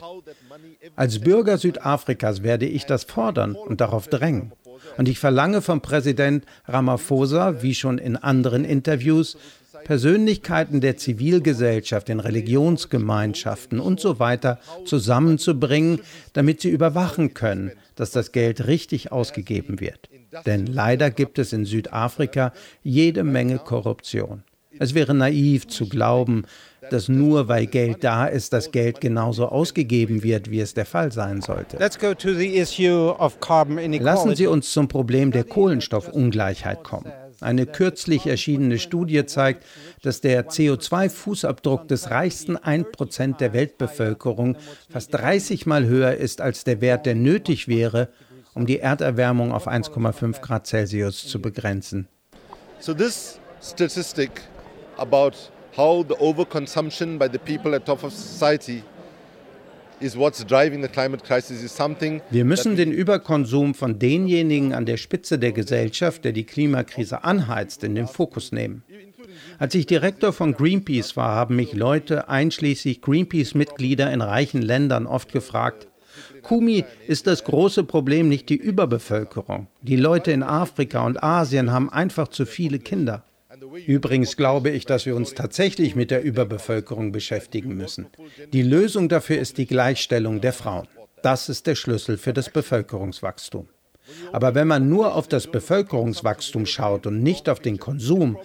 Als 0.95 1.19
Bürger 1.19 1.57
Südafrikas 1.57 2.41
werde 2.41 2.65
ich 2.65 2.85
das 2.85 3.03
fordern 3.03 3.55
und 3.55 3.81
darauf 3.81 4.07
drängen. 4.07 4.53
Und 4.97 5.09
ich 5.09 5.19
verlange 5.19 5.61
vom 5.61 5.81
Präsident 5.81 6.45
Ramaphosa, 6.65 7.61
wie 7.61 7.75
schon 7.75 7.97
in 7.97 8.15
anderen 8.15 8.63
Interviews, 8.63 9.37
Persönlichkeiten 9.83 10.79
der 10.79 10.95
Zivilgesellschaft, 10.95 12.07
in 12.07 12.21
Religionsgemeinschaften 12.21 13.81
und 13.81 13.99
so 13.99 14.19
weiter 14.19 14.59
zusammenzubringen, 14.85 15.99
damit 16.31 16.61
sie 16.61 16.69
überwachen 16.69 17.33
können, 17.33 17.71
dass 17.95 18.11
das 18.11 18.31
Geld 18.31 18.65
richtig 18.67 19.11
ausgegeben 19.11 19.81
wird. 19.81 20.09
Denn 20.45 20.65
leider 20.65 21.11
gibt 21.11 21.39
es 21.39 21.53
in 21.53 21.65
Südafrika 21.65 22.53
jede 22.83 23.23
Menge 23.23 23.59
Korruption. 23.59 24.43
Es 24.79 24.95
wäre 24.95 25.13
naiv 25.13 25.67
zu 25.67 25.87
glauben, 25.87 26.45
dass 26.89 27.07
nur 27.07 27.47
weil 27.47 27.67
Geld 27.67 28.03
da 28.03 28.25
ist, 28.25 28.53
das 28.53 28.71
Geld 28.71 29.01
genauso 29.01 29.47
ausgegeben 29.47 30.23
wird, 30.23 30.49
wie 30.49 30.59
es 30.59 30.73
der 30.73 30.85
Fall 30.85 31.11
sein 31.11 31.41
sollte. 31.41 31.77
Lassen 33.99 34.35
Sie 34.35 34.47
uns 34.47 34.71
zum 34.71 34.87
Problem 34.87 35.31
der 35.31 35.43
Kohlenstoffungleichheit 35.43 36.83
kommen. 36.83 37.11
Eine 37.39 37.65
kürzlich 37.65 38.25
erschienene 38.25 38.79
Studie 38.79 39.25
zeigt, 39.25 39.65
dass 40.01 40.21
der 40.21 40.47
CO2-Fußabdruck 40.49 41.87
des 41.87 42.09
reichsten 42.09 42.57
1% 42.57 43.37
der 43.37 43.53
Weltbevölkerung 43.53 44.57
fast 44.89 45.13
30 45.13 45.65
Mal 45.65 45.85
höher 45.85 46.13
ist 46.13 46.41
als 46.41 46.63
der 46.63 46.79
Wert, 46.79 47.05
der 47.05 47.15
nötig 47.15 47.67
wäre, 47.67 48.09
um 48.53 48.65
die 48.65 48.79
Erderwärmung 48.79 49.51
auf 49.51 49.67
1,5 49.67 50.41
Grad 50.41 50.67
Celsius 50.67 51.27
zu 51.27 51.41
begrenzen. 51.41 52.07
So 52.79 52.93
this 52.93 53.39
statistic 53.61 54.41
about 54.97 55.33
how 55.75 56.05
the 56.07 56.15
overconsumption 56.15 57.17
by 57.17 57.27
the 57.31 57.39
people 57.39 57.75
at 57.75 57.85
top 57.85 58.03
of 58.03 58.13
society 58.13 58.83
wir 62.29 62.45
müssen 62.45 62.75
den 62.75 62.91
Überkonsum 62.91 63.73
von 63.73 63.99
denjenigen 63.99 64.73
an 64.73 64.85
der 64.85 64.97
Spitze 64.97 65.39
der 65.39 65.53
Gesellschaft, 65.53 66.25
der 66.25 66.33
die 66.33 66.45
Klimakrise 66.45 67.23
anheizt, 67.23 67.85
in 67.85 67.95
den 67.95 68.07
Fokus 68.07 68.51
nehmen. 68.51 68.83
Als 69.59 69.75
ich 69.75 69.85
Direktor 69.85 70.33
von 70.33 70.53
Greenpeace 70.53 71.15
war, 71.15 71.35
haben 71.35 71.55
mich 71.55 71.73
Leute, 71.73 72.27
einschließlich 72.27 73.01
Greenpeace-Mitglieder 73.01 74.11
in 74.11 74.21
reichen 74.21 74.61
Ländern, 74.61 75.05
oft 75.05 75.31
gefragt, 75.31 75.87
Kumi 76.43 76.85
ist 77.07 77.25
das 77.25 77.43
große 77.43 77.83
Problem 77.83 78.29
nicht 78.29 78.49
die 78.49 78.55
Überbevölkerung. 78.55 79.67
Die 79.81 79.95
Leute 79.95 80.31
in 80.31 80.43
Afrika 80.43 81.05
und 81.05 81.23
Asien 81.23 81.71
haben 81.71 81.89
einfach 81.89 82.27
zu 82.27 82.45
viele 82.45 82.79
Kinder. 82.79 83.23
Übrigens 83.87 84.35
glaube 84.35 84.69
ich, 84.69 84.85
dass 84.85 85.05
wir 85.05 85.15
uns 85.15 85.33
tatsächlich 85.33 85.95
mit 85.95 86.11
der 86.11 86.23
Überbevölkerung 86.23 87.11
beschäftigen 87.11 87.75
müssen. 87.75 88.07
Die 88.51 88.61
Lösung 88.61 89.09
dafür 89.09 89.39
ist 89.39 89.57
die 89.57 89.65
Gleichstellung 89.65 90.41
der 90.41 90.53
Frauen. 90.53 90.87
Das 91.21 91.49
ist 91.49 91.67
der 91.67 91.75
Schlüssel 91.75 92.17
für 92.17 92.33
das 92.33 92.49
Bevölkerungswachstum. 92.49 93.67
Aber 94.31 94.53
wenn 94.53 94.67
man 94.67 94.89
nur 94.89 95.15
auf 95.15 95.27
das 95.27 95.47
Bevölkerungswachstum 95.47 96.65
schaut 96.65 97.07
und 97.07 97.23
nicht 97.23 97.47
auf 97.47 97.61
den 97.61 97.79
Konsum, 97.79 98.37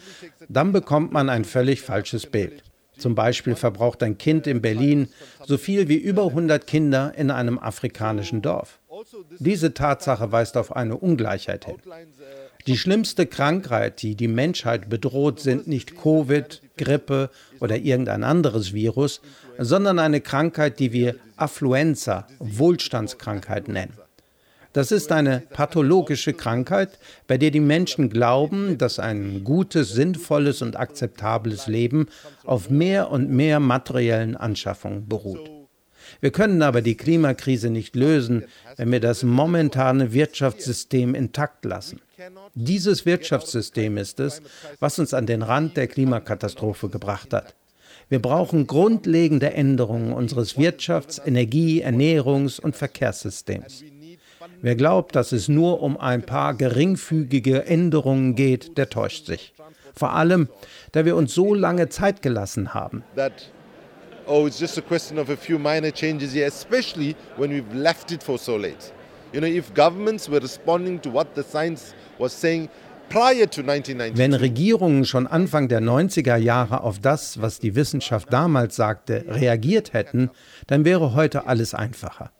dann 0.49 0.73
bekommt 0.73 1.13
man 1.13 1.29
ein 1.29 1.45
völlig 1.45 1.83
falsches 1.83 2.27
Bild. 2.27 2.63
Zum 2.99 3.15
Beispiel 3.15 3.55
verbraucht 3.55 4.03
ein 4.03 4.19
Kind 4.19 4.47
in 4.47 4.61
Berlin 4.61 5.09
so 5.47 5.57
viel 5.57 5.89
wie 5.89 5.97
über 5.97 6.27
100 6.27 6.67
Kinder 6.67 7.13
in 7.17 7.31
einem 7.31 7.59
afrikanischen 7.59 8.43
Dorf. 8.43 8.81
Diese 9.39 9.75
Tatsache 9.75 10.33
weist 10.33 10.57
auf 10.57 10.75
eine 10.75 10.97
Ungleichheit 10.97 11.65
hin. 11.65 11.77
Die 12.67 12.77
schlimmste 12.77 13.27
Krankheit, 13.27 14.03
die 14.03 14.15
die 14.15 14.29
Menschheit 14.29 14.91
bedroht, 14.91 15.41
sind 15.41 15.69
nicht 15.69 15.97
Covid, 15.97 16.61
Grippe 16.77 17.31
oder 17.61 17.77
irgendein 17.77 18.25
anderes 18.25 18.75
Virus, 18.75 19.21
sondern 19.59 19.99
eine 19.99 20.21
Krankheit, 20.21 20.79
die 20.79 20.93
wir 20.93 21.15
Affluenza, 21.37 22.27
Wohlstandskrankheit 22.41 23.69
nennen. 23.69 23.95
Das 24.73 24.93
ist 24.93 25.13
eine 25.13 25.41
pathologische 25.41 26.35
Krankheit, 26.35 26.99
bei 27.27 27.39
der 27.39 27.51
die 27.51 27.61
Menschen 27.61 28.11
glauben, 28.11 28.79
dass 28.79 28.99
ein 28.99 29.43
gutes, 29.43 29.93
sinnvolles 29.93 30.63
und 30.63 30.77
akzeptables 30.77 31.67
Leben 31.67 32.07
auf 32.45 32.69
mehr 32.69 33.11
und 33.11 33.31
mehr 33.31 33.61
materiellen 33.61 34.37
Anschaffungen 34.37 35.09
beruht. 35.09 35.51
Wir 36.21 36.31
können 36.31 36.63
aber 36.63 36.83
die 36.83 36.97
Klimakrise 36.97 37.71
nicht 37.71 37.95
lösen, 37.95 38.45
wenn 38.77 38.91
wir 38.93 39.01
das 39.01 39.23
momentane 39.23 40.13
Wirtschaftssystem 40.13 41.15
intakt 41.15 41.65
lassen. 41.65 42.01
Dieses 42.55 43.07
Wirtschaftssystem 43.07 43.97
ist 43.97 44.21
es, 44.21 44.43
was 44.81 44.99
uns 44.99 45.15
an 45.15 45.27
den 45.27 45.43
Rand 45.43 45.77
der 45.77 45.87
Klimakatastrophe 45.87 46.89
gebracht 46.89 47.33
hat. 47.33 47.55
Wir 48.09 48.21
brauchen 48.21 48.67
grundlegende 48.67 49.53
Änderungen 49.53 50.13
unseres 50.13 50.57
Wirtschafts-, 50.57 51.21
Energie-, 51.25 51.85
Ernährungs- 51.85 52.59
und 52.59 52.75
Verkehrssystems. 52.75 53.85
Wer 54.61 54.77
glaubt, 54.77 55.15
dass 55.15 55.33
es 55.33 55.49
nur 55.49 55.83
um 55.83 55.97
ein 55.99 56.23
paar 56.23 56.55
geringfügige 56.55 57.65
Änderungen 57.67 58.35
geht, 58.35 58.77
der 58.77 58.89
täuscht 58.91 59.27
sich. 59.27 59.55
Vor 59.95 60.13
allem, 60.13 60.49
da 60.93 61.05
wir 61.05 61.17
uns 61.17 61.35
so 61.35 61.55
lange 61.55 61.89
Zeit 61.89 62.23
gelassen 62.23 62.75
haben. 62.75 63.03
oh, 64.27 64.47
it's 64.47 64.61
just 64.61 64.77
a 64.79 64.83
question 64.83 65.19
of 65.19 65.31
a 65.31 65.37
few 65.37 65.59
minor 65.59 65.91
changes 65.91 66.33
here, 66.33 66.47
especially 66.47 67.17
when 67.37 67.51
we've 67.51 67.75
left 67.75 68.13
it 68.13 68.23
for 68.23 68.39
so 68.39 68.57
late. 68.57 68.93
You 69.33 69.41
know, 69.41 69.49
if 69.49 69.73
governments 69.75 70.29
were 70.29 70.41
responding 70.41 71.01
to 71.03 71.11
what 71.11 71.35
the 71.35 71.43
science 71.43 71.95
was 72.19 72.33
saying 72.33 72.69
wenn 73.11 74.35
Regierungen 74.35 75.05
schon 75.07 75.27
Anfang 75.27 75.69
der 75.69 75.81
90er 75.81 76.37
Jahre 76.37 76.83
auf 76.83 76.99
das, 76.99 77.41
was 77.41 77.59
die 77.59 77.75
Wissenschaft 77.75 78.31
damals 78.31 78.77
sagte, 78.77 79.25
reagiert 79.29 79.95
hätten, 79.95 80.31
dann 80.67 80.85
wäre 80.85 81.15
heute 81.15 81.47
alles 81.47 81.73
einfacher. 81.73 82.33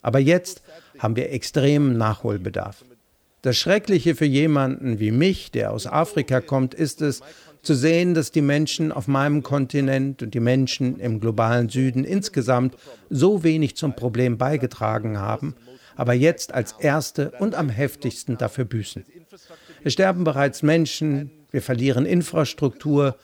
Aber 0.00 0.18
jetzt 0.20 0.62
haben 0.98 1.16
wir 1.16 1.30
extremen 1.30 1.96
Nachholbedarf. 1.96 2.84
Das 3.42 3.56
Schreckliche 3.56 4.14
für 4.14 4.24
jemanden 4.24 5.00
wie 5.00 5.10
mich, 5.10 5.50
der 5.50 5.72
aus 5.72 5.86
Afrika 5.86 6.40
kommt, 6.40 6.74
ist 6.74 7.02
es, 7.02 7.22
zu 7.62 7.74
sehen, 7.74 8.14
dass 8.14 8.32
die 8.32 8.42
Menschen 8.42 8.90
auf 8.90 9.06
meinem 9.06 9.42
Kontinent 9.42 10.22
und 10.22 10.34
die 10.34 10.40
Menschen 10.40 10.98
im 10.98 11.20
globalen 11.20 11.68
Süden 11.68 12.04
insgesamt 12.04 12.76
so 13.08 13.44
wenig 13.44 13.76
zum 13.76 13.94
Problem 13.94 14.36
beigetragen 14.36 15.18
haben, 15.18 15.54
aber 15.94 16.12
jetzt 16.12 16.52
als 16.52 16.72
Erste 16.72 17.32
und 17.38 17.54
am 17.54 17.68
heftigsten 17.68 18.36
dafür 18.36 18.64
büßen. 18.64 19.04
Es 19.84 19.92
sterben 19.92 20.24
bereits 20.24 20.62
Menschen, 20.62 21.30
wir 21.50 21.62
verlieren 21.62 22.06
Infrastruktur 22.06 23.16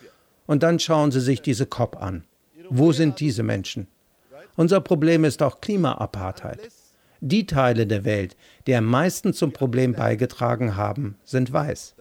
und 0.46 0.62
dann 0.62 0.78
schauen 0.78 1.10
Sie 1.10 1.20
sich 1.20 1.42
diese 1.42 1.66
COP 1.66 2.00
an. 2.00 2.24
Wo 2.70 2.92
sind 2.92 3.20
diese 3.20 3.42
Menschen? 3.42 3.88
Unser 4.56 4.80
Problem 4.80 5.24
ist 5.24 5.42
auch 5.42 5.60
Klimaapartheid. 5.60 6.60
Die 7.20 7.46
Teile 7.46 7.86
der 7.86 8.04
Welt, 8.04 8.36
die 8.66 8.74
am 8.74 8.84
meisten 8.84 9.32
zum 9.32 9.52
Problem 9.52 9.92
beigetragen 9.94 10.76
haben, 10.76 11.16
sind 11.24 11.52
weiß. 11.52 11.96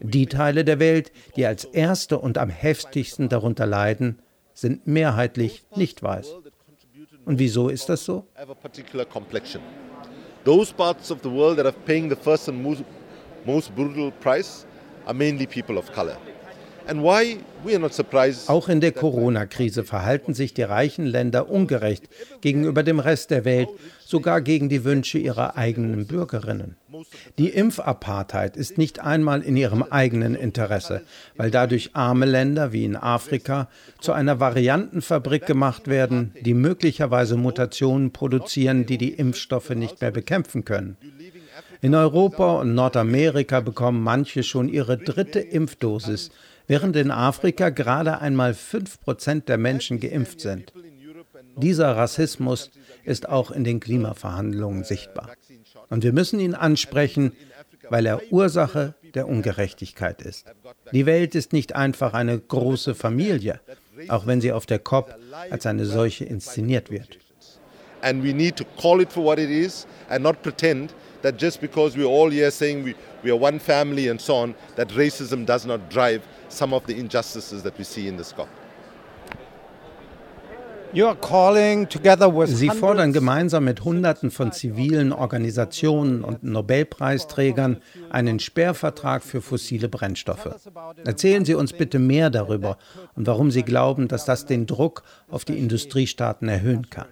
Die 0.00 0.26
Teile 0.26 0.64
der 0.64 0.78
Welt, 0.78 1.12
die 1.36 1.46
als 1.46 1.64
erste 1.64 2.18
und 2.18 2.38
am 2.38 2.48
heftigsten 2.48 3.28
darunter 3.28 3.66
leiden, 3.66 4.18
sind 4.54 4.86
mehrheitlich 4.86 5.64
nicht 5.76 6.02
weiß. 6.02 6.34
Und 7.24 7.38
wieso 7.38 7.68
ist 7.68 7.88
das 7.88 8.04
so? 8.04 8.26
Those 10.44 10.74
parts 10.74 11.10
of 11.10 11.20
the 11.22 11.30
world 11.30 11.56
that 11.56 11.64
are 11.64 11.74
paying 11.86 12.10
the 12.10 12.16
first 12.16 12.50
and 12.50 12.62
most, 12.62 12.84
most 13.46 13.74
brutal 13.74 14.12
price 14.20 14.66
are 15.06 15.14
mainly 15.14 15.46
people 15.46 15.78
of 15.78 15.90
color. 15.90 16.18
Auch 18.46 18.68
in 18.68 18.80
der 18.80 18.92
Corona-Krise 18.92 19.84
verhalten 19.84 20.34
sich 20.34 20.52
die 20.52 20.62
reichen 20.62 21.06
Länder 21.06 21.48
ungerecht 21.48 22.08
gegenüber 22.42 22.82
dem 22.82 22.98
Rest 22.98 23.30
der 23.30 23.44
Welt, 23.44 23.68
sogar 24.04 24.42
gegen 24.42 24.68
die 24.68 24.84
Wünsche 24.84 25.18
ihrer 25.18 25.56
eigenen 25.56 26.06
Bürgerinnen. 26.06 26.76
Die 27.38 27.48
Impfapartheid 27.48 28.56
ist 28.56 28.76
nicht 28.76 29.00
einmal 29.00 29.42
in 29.42 29.56
ihrem 29.56 29.82
eigenen 29.82 30.34
Interesse, 30.34 31.02
weil 31.36 31.50
dadurch 31.50 31.90
arme 31.94 32.26
Länder 32.26 32.72
wie 32.72 32.84
in 32.84 32.96
Afrika 32.96 33.68
zu 34.00 34.12
einer 34.12 34.38
Variantenfabrik 34.38 35.46
gemacht 35.46 35.88
werden, 35.88 36.34
die 36.42 36.54
möglicherweise 36.54 37.36
Mutationen 37.36 38.12
produzieren, 38.12 38.84
die 38.84 38.98
die 38.98 39.14
Impfstoffe 39.14 39.70
nicht 39.70 40.00
mehr 40.02 40.10
bekämpfen 40.10 40.64
können. 40.64 40.96
In 41.80 41.94
Europa 41.94 42.60
und 42.60 42.74
Nordamerika 42.74 43.60
bekommen 43.60 44.02
manche 44.02 44.42
schon 44.42 44.68
ihre 44.68 44.96
dritte 44.96 45.40
Impfdosis 45.40 46.30
während 46.66 46.96
in 46.96 47.10
Afrika 47.10 47.70
gerade 47.70 48.20
einmal 48.20 48.52
5% 48.52 49.44
der 49.44 49.58
Menschen 49.58 50.00
geimpft 50.00 50.40
sind. 50.40 50.72
Dieser 51.56 51.96
Rassismus 51.96 52.70
ist 53.04 53.28
auch 53.28 53.50
in 53.50 53.64
den 53.64 53.80
Klimaverhandlungen 53.80 54.84
sichtbar. 54.84 55.30
Und 55.90 56.02
wir 56.02 56.12
müssen 56.12 56.40
ihn 56.40 56.54
ansprechen, 56.54 57.32
weil 57.90 58.06
er 58.06 58.32
Ursache 58.32 58.94
der 59.14 59.28
Ungerechtigkeit 59.28 60.22
ist. 60.22 60.46
Die 60.92 61.06
Welt 61.06 61.34
ist 61.34 61.52
nicht 61.52 61.76
einfach 61.76 62.14
eine 62.14 62.38
große 62.38 62.94
Familie, 62.94 63.60
auch 64.08 64.26
wenn 64.26 64.40
sie 64.40 64.52
auf 64.52 64.66
der 64.66 64.78
COP 64.78 65.14
als 65.50 65.66
eine 65.66 65.84
solche 65.84 66.24
inszeniert 66.24 66.90
wird. 66.90 67.18
And 68.00 68.22
we 68.22 68.34
need 68.34 68.56
to 68.56 68.64
call 68.80 69.00
it 69.00 69.10
for 69.10 69.24
what 69.24 69.38
it 69.38 69.48
is 69.48 69.86
and 70.10 70.22
not 70.22 70.42
pretend 70.42 70.94
that 71.22 71.40
just 71.40 71.60
because 71.60 71.96
we're 71.96 72.06
all 72.06 72.30
here 72.30 72.50
saying 72.50 72.84
we, 72.84 72.94
we 73.22 73.30
are 73.30 73.40
one 73.40 73.58
family 73.58 74.10
and 74.10 74.20
so 74.20 74.34
on, 74.34 74.54
that 74.76 74.90
racism 74.90 75.46
does 75.46 75.64
not 75.64 75.80
drive 75.90 76.20
some 76.54 76.74
of 76.74 76.84
the 76.86 76.94
injustices 76.94 77.62
that 77.62 77.78
we 77.78 77.84
see 77.84 78.08
in 78.08 78.16
the 78.16 78.24
scope. 78.24 78.48
Sie 82.46 82.70
fordern 82.70 83.12
gemeinsam 83.12 83.64
mit 83.64 83.82
Hunderten 83.82 84.30
von 84.30 84.52
zivilen 84.52 85.12
Organisationen 85.12 86.22
und 86.22 86.44
Nobelpreisträgern 86.44 87.78
einen 88.10 88.38
Sperrvertrag 88.38 89.24
für 89.24 89.42
fossile 89.42 89.88
Brennstoffe. 89.88 90.54
Erzählen 91.04 91.44
Sie 91.44 91.56
uns 91.56 91.72
bitte 91.72 91.98
mehr 91.98 92.30
darüber 92.30 92.78
und 93.16 93.26
warum 93.26 93.50
Sie 93.50 93.64
glauben, 93.64 94.06
dass 94.06 94.24
das 94.24 94.46
den 94.46 94.66
Druck 94.66 95.02
auf 95.28 95.44
die 95.44 95.58
Industriestaaten 95.58 96.48
erhöhen 96.48 96.88
kann. 96.90 97.08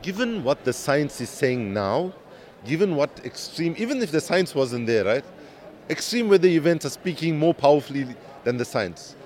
Given 0.00 0.42
what 0.42 0.58
the 0.64 0.72
science 0.72 1.20
is 1.20 1.30
saying 1.38 1.72
now, 1.72 2.12
given 2.66 2.96
what 2.96 3.10
extreme, 3.24 3.76
even 3.76 4.02
if 4.02 4.10
the 4.10 4.20
science 4.20 4.54
wasn't 4.56 4.86
there, 4.86 5.04
right? 5.04 5.24
Extreme 5.88 6.28
weather 6.28 6.48
events 6.48 6.84
are 6.84 6.90
speaking 6.90 7.38
more 7.38 7.54
powerfully 7.54 8.06
than 8.44 8.58
the 8.58 8.64
science. 8.64 9.16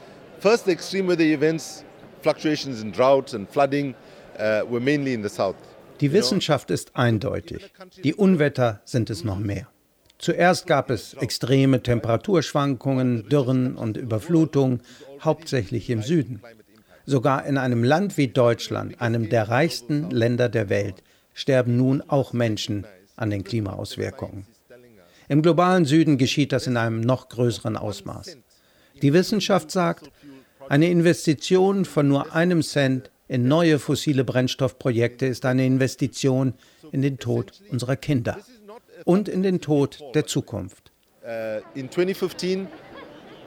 First, 0.41 0.65
the 0.65 0.73
extreme 0.73 1.07
weather 1.07 1.25
events, 1.25 1.85
fluctuations 2.23 2.83
in 2.83 2.93
droughts 2.93 3.35
and 3.35 3.49
flooding, 3.49 3.95
uh, 4.39 4.63
were 4.69 4.81
mainly 4.81 5.13
in 5.13 5.23
the 5.23 5.29
south. 5.29 5.57
Die 6.01 6.13
Wissenschaft 6.13 6.71
ist 6.71 6.95
eindeutig. 6.95 7.73
Die 8.05 8.15
Unwetter 8.15 8.81
sind 8.85 9.09
es 9.09 9.25
noch 9.25 9.39
mehr. 9.39 9.67
Zuerst 10.19 10.67
gab 10.67 10.91
es 10.91 11.15
extreme 11.15 11.83
Temperaturschwankungen, 11.83 13.29
Dürren 13.29 13.77
und 13.77 13.97
Überflutungen, 13.97 14.81
hauptsächlich 15.21 15.89
im 15.91 16.03
Süden. 16.03 16.43
Sogar 17.07 17.47
in 17.47 17.57
einem 17.57 17.85
Land 17.85 18.17
wie 18.17 18.29
Deutschland, 18.29 19.01
einem 19.01 19.29
der 19.29 19.49
reichsten 19.49 20.11
Länder 20.11 20.49
der 20.49 20.69
Welt, 20.69 21.03
sterben 21.35 21.77
nun 21.77 22.03
auch 22.09 22.33
Menschen 22.33 22.87
an 23.17 23.31
den 23.31 23.45
Klimaauswirkungen. 23.45 24.47
Im 25.29 25.43
globalen 25.43 25.85
Süden 25.85 26.19
geschieht 26.19 26.53
das 26.53 26.67
in 26.67 26.77
einem 26.77 27.01
noch 27.01 27.29
größeren 27.29 27.77
Ausmaß. 27.77 28.37
Die 29.03 29.13
Wissenschaft 29.13 29.71
sagt, 29.71 30.11
eine 30.69 30.89
Investition 30.89 31.85
von 31.85 32.09
nur 32.09 32.35
einem 32.35 32.63
Cent 32.63 33.11
in 33.29 33.49
neue 33.49 33.79
fossile 33.79 34.25
Brennstoffprojekte 34.25 35.27
ist 35.27 35.45
eine 35.45 35.67
Investition 35.67 36.55
in 36.93 37.03
den 37.03 37.19
Tod 37.19 37.53
unserer 37.71 37.97
Kinder 37.97 38.39
und 39.05 39.29
in 39.29 39.43
den 39.43 39.61
Tod 39.61 40.01
der 40.15 40.27
Zukunft. 40.27 40.93
Uh, 41.25 41.61
in 41.75 41.91
2015, 41.91 42.69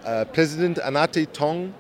uh, 0.04 0.26
President 0.34 0.82
Anate 0.82 1.32
Tong 1.32 1.74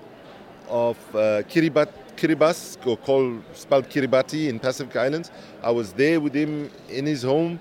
of 0.70 0.96
uh, 1.14 1.44
Kiribati, 1.50 1.92
Kiribati, 2.16 2.78
called, 3.06 3.42
spelled 3.54 3.90
Kiribati 3.90 4.48
in 4.48 4.60
Pacific 4.60 4.96
Islands, 4.96 5.30
I 5.62 5.72
was 5.72 5.94
there 5.94 6.24
with 6.24 6.34
him 6.34 6.70
in 6.88 7.06
his 7.06 7.24
home 7.24 7.60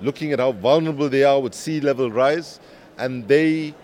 looking 0.00 0.32
at 0.32 0.40
how 0.40 0.52
vulnerable 0.52 1.08
they 1.08 1.24
are 1.24 1.42
with 1.42 1.54
sea 1.54 1.80
level 1.80 2.10
rise, 2.10 2.60
and 2.98 3.28
they 3.28 3.74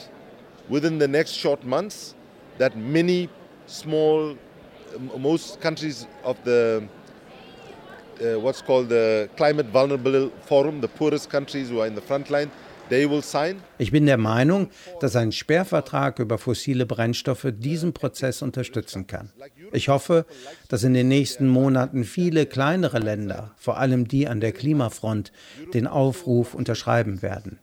within 0.68 1.00
the 1.00 1.08
next 1.08 1.36
short 1.36 1.64
months 1.64 2.14
that 2.58 2.76
many 2.76 3.28
small 3.68 4.36
most 5.18 5.60
countries 5.60 6.06
of 6.24 6.36
the 6.44 6.82
uh, 8.20 8.40
what's 8.40 8.62
called 8.62 8.88
the 8.88 9.28
Climate 9.36 9.66
Vulnerable 9.66 10.30
Forum, 10.46 10.80
the 10.80 10.88
poorest 10.88 11.30
countries 11.30 11.68
who 11.70 11.80
are 11.80 11.86
in 11.86 11.94
the 11.94 12.00
front 12.00 12.30
line, 12.30 12.50
ich 13.78 13.90
bin 13.90 14.06
der 14.06 14.16
Meinung, 14.16 14.70
dass 15.00 15.16
ein 15.16 15.32
Sperrvertrag 15.32 16.18
über 16.18 16.38
fossile 16.38 16.86
Brennstoffe 16.86 17.48
diesen 17.52 17.92
Prozess 17.92 18.42
unterstützen 18.42 19.06
kann. 19.06 19.30
Ich 19.72 19.88
hoffe, 19.88 20.24
dass 20.68 20.84
in 20.84 20.94
den 20.94 21.08
nächsten 21.08 21.48
Monaten 21.48 22.04
viele 22.04 22.46
kleinere 22.46 22.98
Länder, 22.98 23.54
vor 23.56 23.78
allem 23.78 24.08
die 24.08 24.26
an 24.28 24.40
der 24.40 24.52
Klimafront, 24.52 25.32
den 25.74 25.86
Aufruf 25.86 26.54
unterschreiben 26.54 27.22
werden. 27.22 27.58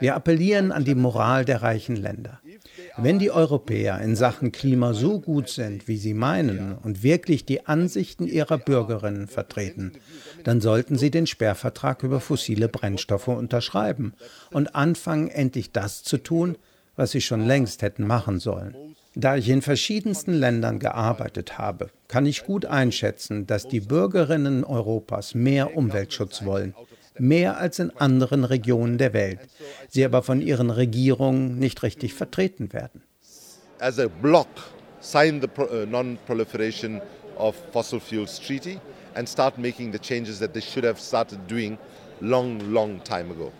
Wir 0.00 0.14
appellieren 0.14 0.72
an 0.72 0.84
die 0.84 0.94
Moral 0.94 1.44
der 1.44 1.62
reichen 1.62 1.96
Länder. 1.96 2.40
Wenn 2.96 3.18
die 3.18 3.30
Europäer 3.30 4.00
in 4.00 4.16
Sachen 4.16 4.52
Klima 4.52 4.92
so 4.92 5.20
gut 5.20 5.48
sind, 5.48 5.88
wie 5.88 5.96
sie 5.96 6.14
meinen, 6.14 6.76
und 6.76 7.02
wirklich 7.02 7.44
die 7.44 7.66
Ansichten 7.66 8.26
ihrer 8.26 8.58
Bürgerinnen 8.58 9.28
vertreten, 9.28 9.92
dann 10.42 10.60
sollten 10.60 10.96
sie 10.96 11.10
den 11.10 11.26
Sperrvertrag 11.26 12.02
über 12.02 12.20
fossile 12.20 12.68
Brennstoffe 12.68 13.28
unterschreiben 13.28 14.14
und 14.50 14.74
anfangen, 14.74 15.28
endlich 15.28 15.72
das 15.72 16.02
zu 16.02 16.18
tun, 16.18 16.56
was 16.96 17.10
sie 17.10 17.20
schon 17.20 17.46
längst 17.46 17.82
hätten 17.82 18.06
machen 18.06 18.38
sollen. 18.38 18.76
Da 19.16 19.36
ich 19.36 19.48
in 19.48 19.62
verschiedensten 19.62 20.32
Ländern 20.32 20.80
gearbeitet 20.80 21.56
habe, 21.56 21.90
kann 22.08 22.26
ich 22.26 22.44
gut 22.44 22.66
einschätzen, 22.66 23.46
dass 23.46 23.68
die 23.68 23.80
Bürgerinnen 23.80 24.64
Europas 24.64 25.34
mehr 25.34 25.76
Umweltschutz 25.76 26.44
wollen 26.44 26.74
mehr 27.18 27.58
als 27.58 27.78
in 27.78 27.90
anderen 27.96 28.44
Regionen 28.44 28.98
der 28.98 29.12
Welt, 29.12 29.40
sie 29.88 30.04
aber 30.04 30.22
von 30.22 30.40
ihren 30.40 30.70
Regierungen 30.70 31.58
nicht 31.58 31.82
richtig 31.82 32.14
vertreten 32.14 32.72
werden. 32.72 33.02
As 33.78 33.98
a 33.98 34.08
bloc, 34.08 34.48
sign 35.00 35.40
the 35.40 35.48
uh, 35.60 35.86
non-proliferation 35.86 37.00
of 37.36 37.56
fossil 37.72 38.00
fuels 38.00 38.40
treaty 38.40 38.78
and 39.14 39.28
start 39.28 39.58
making 39.58 39.92
the 39.92 39.98
changes 39.98 40.38
that 40.38 40.52
they 40.52 40.62
should 40.62 40.84
have 40.84 41.00
started 41.00 41.38
doing 41.48 41.76
long, 42.20 42.60
long 42.72 43.02
time 43.04 43.30
ago. 43.30 43.52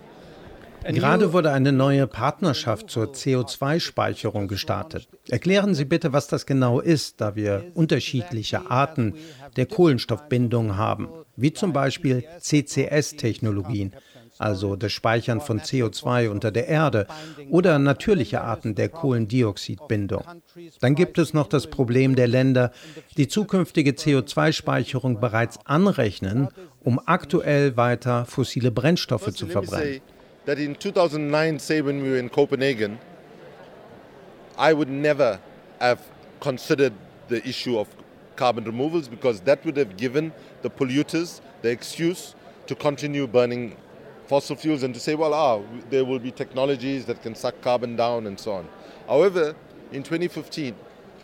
Gerade 0.92 1.32
wurde 1.32 1.50
eine 1.50 1.72
neue 1.72 2.06
Partnerschaft 2.06 2.90
zur 2.90 3.06
CO2-Speicherung 3.06 4.48
gestartet. 4.48 5.08
Erklären 5.30 5.74
Sie 5.74 5.86
bitte, 5.86 6.12
was 6.12 6.26
das 6.26 6.44
genau 6.44 6.80
ist, 6.80 7.22
da 7.22 7.34
wir 7.36 7.64
unterschiedliche 7.74 8.70
Arten 8.70 9.14
der 9.56 9.66
Kohlenstoffbindung 9.66 10.76
haben, 10.76 11.08
wie 11.36 11.52
zum 11.52 11.72
Beispiel 11.72 12.24
CCS-Technologien, 12.40 13.92
also 14.38 14.74
das 14.76 14.92
Speichern 14.92 15.40
von 15.40 15.60
CO2 15.60 16.28
unter 16.28 16.50
der 16.50 16.66
Erde 16.66 17.06
oder 17.50 17.78
natürliche 17.78 18.40
Arten 18.40 18.74
der 18.74 18.88
Kohlendioxidbindung. 18.88 20.24
Dann 20.80 20.94
gibt 20.94 21.18
es 21.18 21.34
noch 21.34 21.48
das 21.48 21.68
Problem 21.68 22.16
der 22.16 22.26
Länder, 22.28 22.72
die 23.16 23.28
zukünftige 23.28 23.92
CO2-Speicherung 23.92 25.20
bereits 25.20 25.58
anrechnen, 25.66 26.48
um 26.82 27.00
aktuell 27.06 27.76
weiter 27.76 28.24
fossile 28.26 28.70
Brennstoffe 28.70 29.32
zu 29.32 29.46
verbrennen. 29.46 30.00
that 30.46 30.58
in 30.58 30.78
2009, 30.78 31.58
say 31.58 31.80
when 31.80 32.02
we 32.02 32.10
were 32.10 32.18
in 32.18 32.28
Copenhagen, 32.28 32.98
I 34.58 34.72
would 34.72 34.88
never 34.88 35.40
have 35.80 36.00
considered 36.40 36.92
the 37.28 37.46
issue 37.48 37.78
of 37.78 37.88
carbon 38.36 38.64
removals 38.64 39.08
because 39.08 39.40
that 39.42 39.64
would 39.64 39.76
have 39.76 39.96
given 39.96 40.32
the 40.62 40.70
polluters 40.70 41.40
the 41.62 41.70
excuse 41.70 42.34
to 42.66 42.74
continue 42.74 43.26
burning 43.26 43.76
fossil 44.26 44.56
fuels 44.56 44.82
and 44.82 44.94
to 44.94 45.00
say, 45.00 45.14
well, 45.14 45.34
ah, 45.34 45.60
there 45.90 46.04
will 46.04 46.18
be 46.18 46.30
technologies 46.30 47.04
that 47.06 47.22
can 47.22 47.34
suck 47.34 47.60
carbon 47.60 47.96
down 47.96 48.26
and 48.26 48.38
so 48.38 48.52
on. 48.52 48.68
However, 49.06 49.54
in 49.92 50.02
2015, 50.02 50.74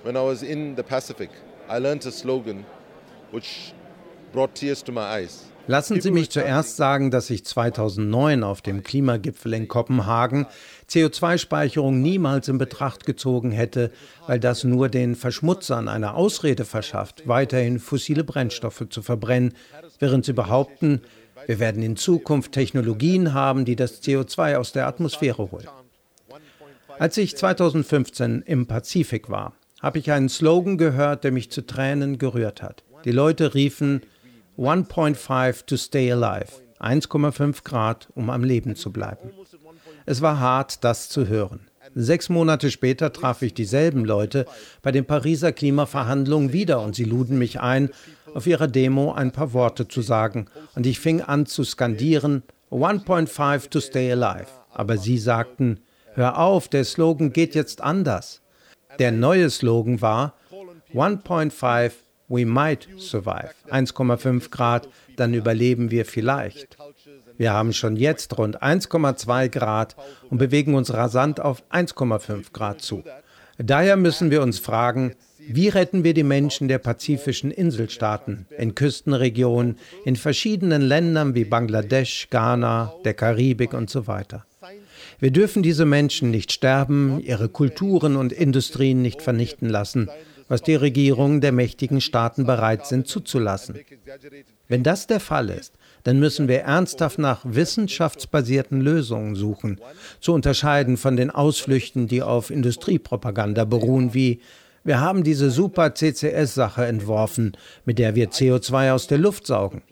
when 0.03 0.16
I 0.16 0.23
was 0.23 0.42
in 0.42 0.75
the 0.75 0.83
Pacific, 0.83 1.31
I 1.68 1.79
learned 1.79 2.05
a 2.07 2.12
slogan 2.12 2.64
which 3.31 3.73
brought 4.33 4.55
tears 4.55 4.83
to 4.83 4.92
my 4.92 5.03
eyes. 5.03 5.50
Lassen 5.66 6.01
Sie 6.01 6.11
mich 6.11 6.31
zuerst 6.31 6.77
sagen, 6.77 7.11
dass 7.11 7.31
ich 7.31 7.44
2009 7.44 8.42
auf 8.42 8.61
dem 8.61 8.83
Klimagipfel 8.83 9.55
in 9.55 9.68
Kopenhagen 9.68 10.46
CO2-Speicherung 10.88 12.01
niemals 12.01 12.49
in 12.49 12.59
Betracht 12.59 13.07
gezogen 13.07 13.53
hätte, 13.53 13.92
weil 14.27 14.40
das 14.40 14.64
nur 14.64 14.88
den 14.88 15.14
Verschmutzern 15.14 15.88
eine 15.88 16.14
Ausrede 16.14 16.64
verschafft, 16.64 17.29
weiterhin 17.29 17.79
fossile 17.79 18.25
Brennstoffe 18.25 18.87
zu 18.90 19.03
verbrennen, 19.03 19.55
während 20.01 20.25
sie 20.25 20.33
behaupten, 20.33 21.03
wir 21.46 21.59
werden 21.59 21.83
in 21.83 21.96
Zukunft 21.96 22.53
Technologien 22.53 23.33
haben, 23.33 23.64
die 23.64 23.77
das 23.77 24.03
CO2 24.03 24.57
aus 24.57 24.73
der 24.73 24.87
Atmosphäre 24.87 25.51
holen. 25.51 25.68
Als 26.99 27.16
ich 27.16 27.37
2015 27.37 28.42
im 28.42 28.66
Pazifik 28.66 29.31
war, 29.31 29.55
habe 29.81 29.99
ich 29.99 30.12
einen 30.12 30.29
Slogan 30.29 30.77
gehört, 30.77 31.25
der 31.25 31.33
mich 31.33 31.51
zu 31.51 31.66
Tränen 31.66 32.18
gerührt 32.18 32.62
hat. 32.62 32.85
Die 33.05 33.12
Leute 33.12 33.55
riefen 33.55 34.03
1.5 34.61 35.64
to 35.64 35.79
stay 35.79 36.12
alive. 36.12 36.61
1,5 36.81 37.64
Grad, 37.64 38.09
um 38.14 38.29
am 38.29 38.44
Leben 38.44 38.77
zu 38.77 38.92
bleiben. 38.92 39.31
Es 40.05 40.20
war 40.20 40.38
hart, 40.38 40.85
das 40.85 41.09
zu 41.09 41.29
hören. 41.29 41.61
Sechs 41.94 42.29
Monate 42.29 42.70
später 42.70 43.11
traf 43.11 43.40
ich 43.40 43.55
dieselben 43.55 44.05
Leute 44.05 44.44
bei 44.83 44.92
den 44.92 45.07
Pariser 45.07 45.53
Klimaverhandlungen 45.53 46.53
wieder 46.53 46.83
und 46.83 46.94
sie 46.94 47.05
luden 47.05 47.38
mich 47.38 47.59
ein, 47.59 47.88
auf 48.35 48.46
ihrer 48.46 48.68
Demo 48.68 49.12
ein 49.12 49.33
paar 49.33 49.55
Worte 49.55 49.88
zu 49.88 50.03
sagen. 50.03 50.46
Und 50.75 50.85
ich 50.85 51.01
fing 51.01 51.23
an 51.23 51.46
zu 51.46 51.64
skandieren 51.64 52.42
1.5 52.70 53.70
to 53.70 53.81
stay 53.81 54.12
alive. 54.12 54.49
Aber 54.75 54.99
sie 54.99 55.16
sagten, 55.16 55.81
hör 56.12 56.38
auf, 56.38 56.68
der 56.68 56.85
Slogan 56.85 57.33
geht 57.33 57.55
jetzt 57.55 57.81
anders. 57.81 58.42
Der 58.99 59.11
neue 59.11 59.49
Slogan 59.49 60.03
war 60.03 60.35
1.5 60.92 61.92
We 62.31 62.47
might 62.47 62.88
survive. 62.97 63.51
1,5 63.71 64.51
Grad, 64.51 64.88
dann 65.16 65.35
überleben 65.35 65.90
wir 65.90 66.07
vielleicht. 66.07 66.79
Wir 67.37 67.53
haben 67.53 67.73
schon 67.73 67.97
jetzt 67.97 68.38
rund 68.38 68.62
1,2 68.62 69.49
Grad 69.49 69.97
und 70.31 70.38
bewegen 70.38 70.75
uns 70.75 70.95
rasant 70.95 71.40
auf 71.40 71.64
1,5 71.73 72.53
Grad 72.53 72.83
zu. 72.83 73.03
Daher 73.59 73.97
müssen 73.97 74.31
wir 74.31 74.43
uns 74.43 74.61
fragen, 74.61 75.16
wie 75.38 75.69
retten 75.69 76.05
wir 76.05 76.14
die 76.14 76.23
Menschen 76.23 76.69
der 76.69 76.79
pazifischen 76.79 77.51
Inselstaaten, 77.51 78.47
in 78.57 78.77
Küstenregionen, 78.77 79.77
in 80.05 80.14
verschiedenen 80.14 80.83
Ländern 80.83 81.35
wie 81.35 81.45
Bangladesch, 81.45 82.29
Ghana, 82.31 82.95
der 83.05 83.14
Karibik 83.14 83.75
und 83.75 83.90
so 83.90 84.07
weiter. 84.07 84.47
Wir 85.19 85.33
dürfen 85.33 85.64
diese 85.64 85.85
Menschen 85.85 86.31
nicht 86.31 86.53
sterben, 86.53 87.19
ihre 87.21 87.49
Kulturen 87.49 88.14
und 88.14 88.33
Industrien 88.33 89.03
nicht 89.03 89.21
vernichten 89.21 89.69
lassen 89.69 90.09
was 90.51 90.63
die 90.63 90.75
Regierungen 90.75 91.41
der 91.41 91.53
mächtigen 91.53 92.01
Staaten 92.01 92.45
bereit 92.45 92.85
sind 92.85 93.07
zuzulassen. 93.07 93.77
Wenn 94.67 94.83
das 94.83 95.07
der 95.07 95.21
Fall 95.21 95.49
ist, 95.49 95.75
dann 96.03 96.19
müssen 96.19 96.49
wir 96.49 96.63
ernsthaft 96.63 97.21
nach 97.21 97.43
wissenschaftsbasierten 97.45 98.81
Lösungen 98.81 99.37
suchen, 99.37 99.81
zu 100.19 100.33
unterscheiden 100.33 100.97
von 100.97 101.17
den 101.17 101.31
Ausflüchten, 101.31 102.09
die 102.09 102.23
auf 102.23 102.51
Industriepropaganda 102.51 103.65
beruhen, 103.65 104.13
wie 104.13 104.41
wir 104.83 104.99
haben 104.99 105.23
diese 105.23 105.51
super 105.51 105.95
CCS-Sache 105.95 106.85
entworfen, 106.85 107.53
mit 107.85 107.99
der 107.99 108.17
wir 108.17 108.31
CO2 108.31 108.93
aus 108.93 109.07
der 109.07 109.19
Luft 109.19 109.47
saugen. 109.47 109.83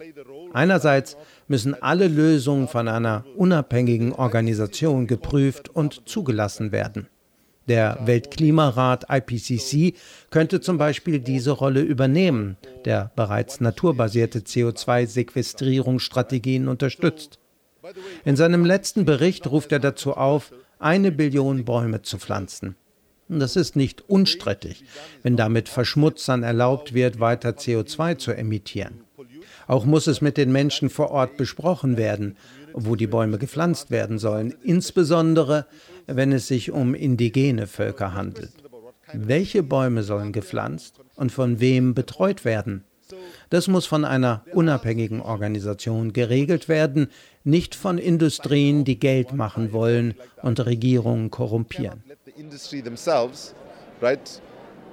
Einerseits 0.53 1.17
müssen 1.47 1.81
alle 1.81 2.09
Lösungen 2.09 2.67
von 2.67 2.89
einer 2.89 3.25
unabhängigen 3.37 4.13
Organisation 4.13 5.07
geprüft 5.07 5.69
und 5.69 6.09
zugelassen 6.09 6.73
werden. 6.73 7.07
Der 7.69 7.99
Weltklimarat 8.05 9.07
IPCC 9.11 9.95
könnte 10.31 10.61
zum 10.61 10.79
Beispiel 10.79 11.19
diese 11.21 11.51
Rolle 11.51 11.83
übernehmen, 11.83 12.57
der 12.85 13.11
bereits 13.15 13.61
naturbasierte 13.61 14.41
CO2-Sequestrierungsstrategien 14.41 16.67
unterstützt. 16.67 17.39
In 18.25 18.35
seinem 18.37 18.65
letzten 18.65 19.05
Bericht 19.05 19.47
ruft 19.51 19.73
er 19.73 19.81
dazu 19.81 20.15
auf, 20.15 20.53
eine 20.79 21.13
Billion 21.13 21.65
Bäume 21.65 22.03
zu 22.03 22.19
pflanzen. 22.19 22.77
Das 23.29 23.57
ist 23.57 23.77
nicht 23.77 24.09
unstrittig, 24.09 24.85
wenn 25.23 25.37
damit 25.37 25.69
Verschmutzern 25.69 26.43
erlaubt 26.43 26.95
wird, 26.95 27.21
weiter 27.21 27.51
CO2 27.51 28.17
zu 28.17 28.33
emittieren. 28.33 29.03
Auch 29.67 29.85
muss 29.85 30.07
es 30.07 30.23
mit 30.23 30.39
den 30.39 30.51
Menschen 30.51 30.89
vor 30.89 31.11
Ort 31.11 31.37
besprochen 31.37 31.99
werden, 31.99 32.39
wo 32.73 32.97
die 32.97 33.07
Bäume 33.07 33.39
gepflanzt 33.39 33.91
werden 33.91 34.19
sollen, 34.19 34.55
insbesondere 34.63 35.67
wenn 36.07 36.33
es 36.33 36.49
sich 36.49 36.71
um 36.71 36.95
indigene 36.95 37.67
Völker 37.67 38.15
handelt. 38.15 38.53
Welche 39.13 39.63
Bäume 39.63 40.03
sollen 40.03 40.33
gepflanzt 40.33 41.01
und 41.17 41.33
von 41.33 41.61
wem 41.61 41.95
betreut 41.95 42.45
werden? 42.45 42.85
Das 43.51 43.69
muss 43.69 43.87
von 43.87 44.05
einer 44.05 44.45
unabhängigen 44.53 45.23
Organisation 45.23 46.13
geregelt 46.13 46.69
werden, 46.69 47.09
nicht 47.43 47.75
von 47.75 47.97
Industrien, 47.97 48.85
die 48.85 48.99
Geld 48.99 49.33
machen 49.33 49.73
wollen 49.73 50.15
und 50.43 50.65
Regierungen 50.65 51.31
korrumpieren. 51.31 52.03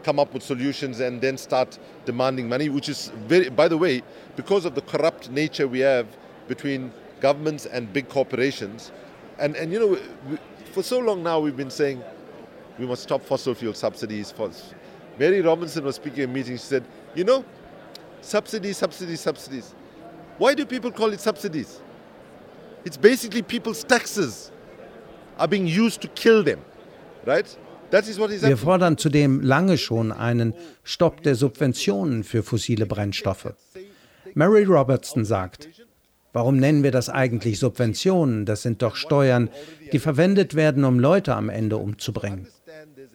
come 0.05 0.19
up 0.19 0.31
with 0.35 0.43
solutions 0.43 0.99
and 1.01 1.19
then 1.19 1.35
start 1.35 1.79
demanding 2.05 2.47
money, 2.47 2.69
which 2.69 2.89
is 2.89 3.11
very, 3.27 3.49
by 3.49 3.67
the 3.67 3.77
way, 3.77 4.03
because 4.35 4.63
of 4.63 4.75
the 4.75 4.81
corrupt 4.81 5.31
nature 5.31 5.67
we 5.67 5.79
have 5.79 6.05
between 6.47 6.91
governments 7.21 7.65
and 7.65 7.91
big 7.91 8.09
corporations. 8.09 8.91
And, 9.39 9.55
and 9.55 9.71
you 9.71 9.79
know, 9.79 9.87
we, 10.29 10.37
for 10.71 10.83
so 10.83 10.99
long 10.99 11.23
now 11.23 11.39
we've 11.39 11.57
been 11.57 11.69
saying 11.69 12.01
we 12.77 12.85
must 12.85 13.03
stop 13.03 13.23
fossil 13.23 13.53
fuel 13.53 13.73
subsidies. 13.73 14.33
Mary 15.17 15.41
Robinson 15.41 15.83
was 15.83 15.95
speaking 15.95 16.23
at 16.23 16.29
a 16.29 16.31
meeting. 16.31 16.55
She 16.57 16.63
said, 16.63 16.83
you 17.13 17.23
know, 17.23 17.45
subsidies, 18.21 18.77
subsidies, 18.77 19.21
subsidies. 19.21 19.73
Why 20.37 20.53
do 20.53 20.65
people 20.65 20.91
call 20.91 21.13
it 21.13 21.21
subsidies? 21.21 21.81
It's 22.83 22.97
basically 22.97 23.41
people's 23.41 23.83
taxes 23.83 24.51
are 25.37 25.47
being 25.47 25.67
used 25.67 26.01
to 26.01 26.07
kill 26.09 26.43
them, 26.43 26.59
right? 27.25 27.57
Wir 27.91 28.57
fordern 28.57 28.97
zudem 28.97 29.41
lange 29.41 29.77
schon 29.77 30.11
einen 30.11 30.53
Stopp 30.83 31.21
der 31.21 31.35
Subventionen 31.35 32.23
für 32.23 32.43
fossile 32.43 32.85
Brennstoffe. 32.85 33.53
Mary 34.33 34.63
Robertson 34.63 35.23
sagt, 35.23 35.69
warum 36.35 36.57
nennen 36.57 36.83
wir 36.83 36.91
das 36.91 37.09
eigentlich 37.09 37.59
Subventionen? 37.59 38.45
Das 38.45 38.61
sind 38.61 38.81
doch 38.81 38.97
Steuern, 38.97 39.49
die 39.93 39.99
verwendet 39.99 40.53
werden, 40.53 40.83
um 40.83 40.99
Leute 40.99 41.33
am 41.33 41.49
Ende 41.49 41.77
umzubringen. 41.77 42.47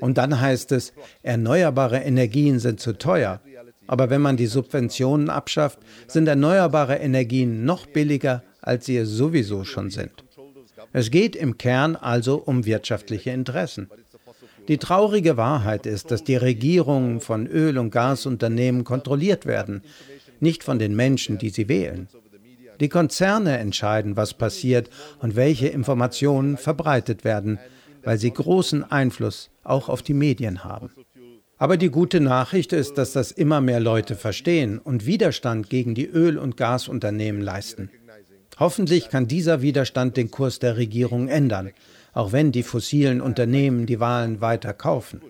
Und 0.01 0.17
dann 0.17 0.41
heißt 0.41 0.73
es, 0.73 0.95
erneuerbare 1.23 1.99
Energien 1.99 2.59
sind 2.59 2.81
zu 2.81 2.97
teuer. 2.97 3.41
Aber 3.87 4.09
wenn 4.09 4.23
man 4.23 4.39
die 4.39 4.47
Subventionen 4.47 5.29
abschafft, 5.29 5.81
sind 6.07 6.29
erneuerbare 6.29 6.97
Energien 6.97 7.67
noch 7.67 7.87
billiger, 7.87 8.43
als 8.63 8.87
sie 8.87 8.97
es 8.97 9.11
sowieso 9.11 9.65
schon 9.65 9.91
sind. 9.91 10.25
Es 10.95 11.11
geht 11.11 11.37
im 11.37 11.59
Kern 11.59 11.97
also 11.97 12.37
um 12.37 12.65
wirtschaftliche 12.65 13.33
Interessen. 13.33 13.91
Die 14.67 14.79
traurige 14.79 15.37
Wahrheit 15.37 15.85
ist, 15.85 16.11
dass 16.11 16.25
die 16.25 16.37
Regierungen 16.37 17.21
von 17.21 17.47
Öl- 17.47 17.77
und 17.77 17.91
Gasunternehmen 17.91 18.85
kontrolliert 18.85 19.45
werden, 19.45 19.83
nicht 20.39 20.65
von 20.65 20.79
den 20.79 20.97
Menschen, 20.97 21.37
die 21.37 21.51
sie 21.51 21.69
wählen. 21.69 22.09
Die 22.81 22.89
Konzerne 22.89 23.59
entscheiden, 23.59 24.17
was 24.17 24.35
passiert 24.35 24.91
und 25.21 25.37
welche 25.37 25.69
Informationen 25.69 26.57
verbreitet 26.57 27.25
werden, 27.25 27.59
weil 28.03 28.19
sie 28.19 28.33
großen 28.33 28.91
Einfluss 28.91 29.51
auch 29.63 29.89
auf 29.89 30.03
die 30.03 30.15
Medien 30.15 30.65
haben. 30.65 30.91
Aber 31.59 31.77
die 31.77 31.91
gute 31.91 32.21
Nachricht 32.21 32.73
ist, 32.73 32.97
dass 32.97 33.13
das 33.13 33.33
immer 33.33 33.61
mehr 33.61 33.81
Leute 33.81 34.17
verstehen 34.17 34.79
und 34.79 35.05
Widerstand 35.05 35.69
gegen 35.69 35.95
die 35.95 36.07
Öl- 36.07 36.39
und 36.39 36.57
Gasunternehmen 36.57 37.43
leisten. 37.43 37.91
Hoffentlich 38.59 39.11
kann 39.11 39.29
dieser 39.29 39.61
Widerstand 39.61 40.17
den 40.17 40.31
Kurs 40.31 40.59
der 40.59 40.79
Regierung 40.79 41.29
ändern, 41.29 41.73
auch 42.15 42.33
wenn 42.33 42.51
die 42.51 42.63
fossilen 42.63 43.21
Unternehmen 43.21 43.85
die 43.85 44.01
Wahlen 44.01 44.41
weiter 44.41 44.73
kaufen. 44.73 45.21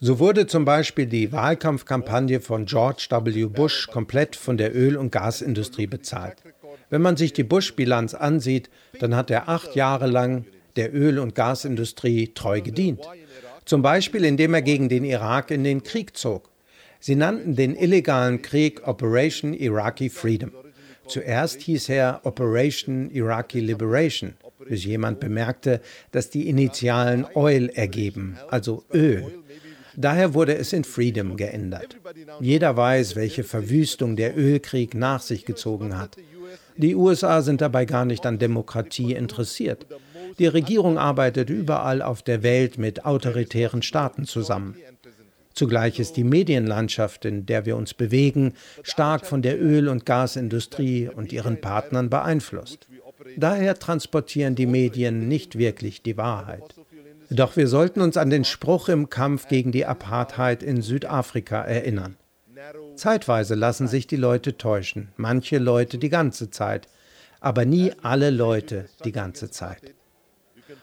So 0.00 0.18
wurde 0.18 0.46
zum 0.46 0.64
Beispiel 0.64 1.06
die 1.06 1.32
Wahlkampfkampagne 1.32 2.40
von 2.40 2.66
George 2.66 3.08
W. 3.10 3.46
Bush 3.46 3.88
komplett 3.88 4.36
von 4.36 4.56
der 4.56 4.76
Öl- 4.76 4.96
und 4.96 5.10
Gasindustrie 5.10 5.88
bezahlt. 5.88 6.36
Wenn 6.90 7.02
man 7.02 7.16
sich 7.16 7.32
die 7.32 7.44
Bush-Bilanz 7.44 8.14
ansieht, 8.14 8.70
dann 8.98 9.14
hat 9.14 9.30
er 9.30 9.48
acht 9.48 9.74
Jahre 9.74 10.06
lang 10.06 10.46
der 10.76 10.94
Öl- 10.94 11.18
und 11.18 11.34
Gasindustrie 11.34 12.32
treu 12.34 12.60
gedient. 12.60 13.00
Zum 13.64 13.82
Beispiel, 13.82 14.24
indem 14.24 14.54
er 14.54 14.62
gegen 14.62 14.88
den 14.88 15.04
Irak 15.04 15.50
in 15.50 15.64
den 15.64 15.82
Krieg 15.82 16.16
zog. 16.16 16.50
Sie 17.00 17.14
nannten 17.14 17.54
den 17.54 17.76
illegalen 17.76 18.42
Krieg 18.42 18.86
Operation 18.86 19.52
Iraqi 19.52 20.08
Freedom. 20.08 20.52
Zuerst 21.06 21.62
hieß 21.62 21.88
er 21.90 22.20
Operation 22.24 23.10
Iraqi 23.10 23.60
Liberation, 23.60 24.34
bis 24.68 24.84
jemand 24.84 25.20
bemerkte, 25.20 25.80
dass 26.12 26.30
die 26.30 26.48
Initialen 26.48 27.26
Oil 27.34 27.70
ergeben, 27.74 28.38
also 28.48 28.84
Öl. 28.92 29.24
Daher 29.96 30.34
wurde 30.34 30.56
es 30.56 30.72
in 30.72 30.84
Freedom 30.84 31.36
geändert. 31.36 31.96
Jeder 32.40 32.76
weiß, 32.76 33.16
welche 33.16 33.42
Verwüstung 33.42 34.16
der 34.16 34.36
Ölkrieg 34.36 34.94
nach 34.94 35.20
sich 35.20 35.44
gezogen 35.44 35.98
hat. 35.98 36.16
Die 36.78 36.94
USA 36.94 37.42
sind 37.42 37.60
dabei 37.60 37.84
gar 37.84 38.04
nicht 38.04 38.24
an 38.24 38.38
Demokratie 38.38 39.12
interessiert. 39.12 39.86
Die 40.38 40.46
Regierung 40.46 40.96
arbeitet 40.96 41.50
überall 41.50 42.02
auf 42.02 42.22
der 42.22 42.44
Welt 42.44 42.78
mit 42.78 43.04
autoritären 43.04 43.82
Staaten 43.82 44.24
zusammen. 44.24 44.76
Zugleich 45.54 45.98
ist 45.98 46.16
die 46.16 46.22
Medienlandschaft, 46.22 47.24
in 47.24 47.44
der 47.44 47.66
wir 47.66 47.76
uns 47.76 47.94
bewegen, 47.94 48.54
stark 48.84 49.26
von 49.26 49.42
der 49.42 49.60
Öl- 49.60 49.88
und 49.88 50.06
Gasindustrie 50.06 51.10
und 51.12 51.32
ihren 51.32 51.60
Partnern 51.60 52.10
beeinflusst. 52.10 52.86
Daher 53.36 53.76
transportieren 53.76 54.54
die 54.54 54.66
Medien 54.66 55.26
nicht 55.26 55.58
wirklich 55.58 56.02
die 56.02 56.16
Wahrheit. 56.16 56.62
Doch 57.28 57.56
wir 57.56 57.66
sollten 57.66 58.00
uns 58.00 58.16
an 58.16 58.30
den 58.30 58.44
Spruch 58.44 58.88
im 58.88 59.10
Kampf 59.10 59.48
gegen 59.48 59.72
die 59.72 59.84
Apartheid 59.84 60.62
in 60.62 60.80
Südafrika 60.80 61.62
erinnern. 61.62 62.16
Zeitweise 62.98 63.54
lassen 63.54 63.88
sich 63.88 64.06
die 64.06 64.16
Leute 64.16 64.58
täuschen, 64.58 65.08
manche 65.16 65.58
Leute 65.58 65.98
die 65.98 66.10
ganze 66.10 66.50
Zeit, 66.50 66.88
aber 67.40 67.64
nie 67.64 67.92
alle 68.02 68.30
Leute 68.30 68.86
die 69.04 69.12
ganze 69.12 69.50
Zeit. 69.50 69.94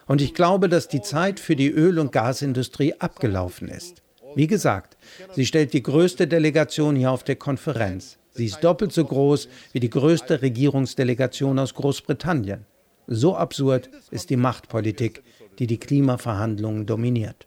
Und 0.06 0.20
ich 0.20 0.34
glaube, 0.34 0.68
dass 0.68 0.88
die 0.88 1.02
Zeit 1.02 1.38
für 1.38 1.54
die 1.54 1.70
Öl- 1.70 1.98
und 1.98 2.12
Gasindustrie 2.12 2.94
abgelaufen 2.98 3.68
ist. 3.68 4.02
Wie 4.34 4.46
gesagt, 4.46 4.96
sie 5.34 5.46
stellt 5.46 5.72
die 5.72 5.82
größte 5.82 6.26
Delegation 6.26 6.96
hier 6.96 7.10
auf 7.10 7.24
der 7.24 7.36
Konferenz. 7.36 8.18
Sie 8.32 8.46
ist 8.46 8.62
doppelt 8.62 8.92
so 8.92 9.04
groß 9.04 9.48
wie 9.72 9.80
die 9.80 9.90
größte 9.90 10.42
Regierungsdelegation 10.42 11.58
aus 11.58 11.74
Großbritannien. 11.74 12.66
So 13.06 13.36
absurd 13.36 13.88
ist 14.10 14.30
die 14.30 14.36
Machtpolitik, 14.36 15.22
die 15.58 15.66
die 15.66 15.78
Klimaverhandlungen 15.78 16.84
dominiert. 16.84 17.46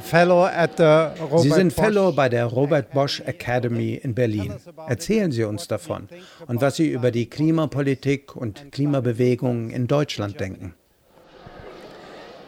Sie 0.00 1.50
sind 1.50 1.72
Fellow 1.72 2.12
bei 2.12 2.30
der 2.30 2.46
Robert 2.46 2.92
Bosch 2.92 3.20
Academy 3.20 4.00
in 4.02 4.14
Berlin. 4.14 4.54
Erzählen 4.88 5.30
Sie 5.30 5.44
uns 5.44 5.68
davon 5.68 6.08
und 6.46 6.62
was 6.62 6.76
Sie 6.76 6.88
über 6.88 7.10
die 7.10 7.28
Klimapolitik 7.28 8.34
und 8.34 8.72
Klimabewegungen 8.72 9.68
in 9.68 9.86
Deutschland 9.86 10.40
denken. 10.40 10.74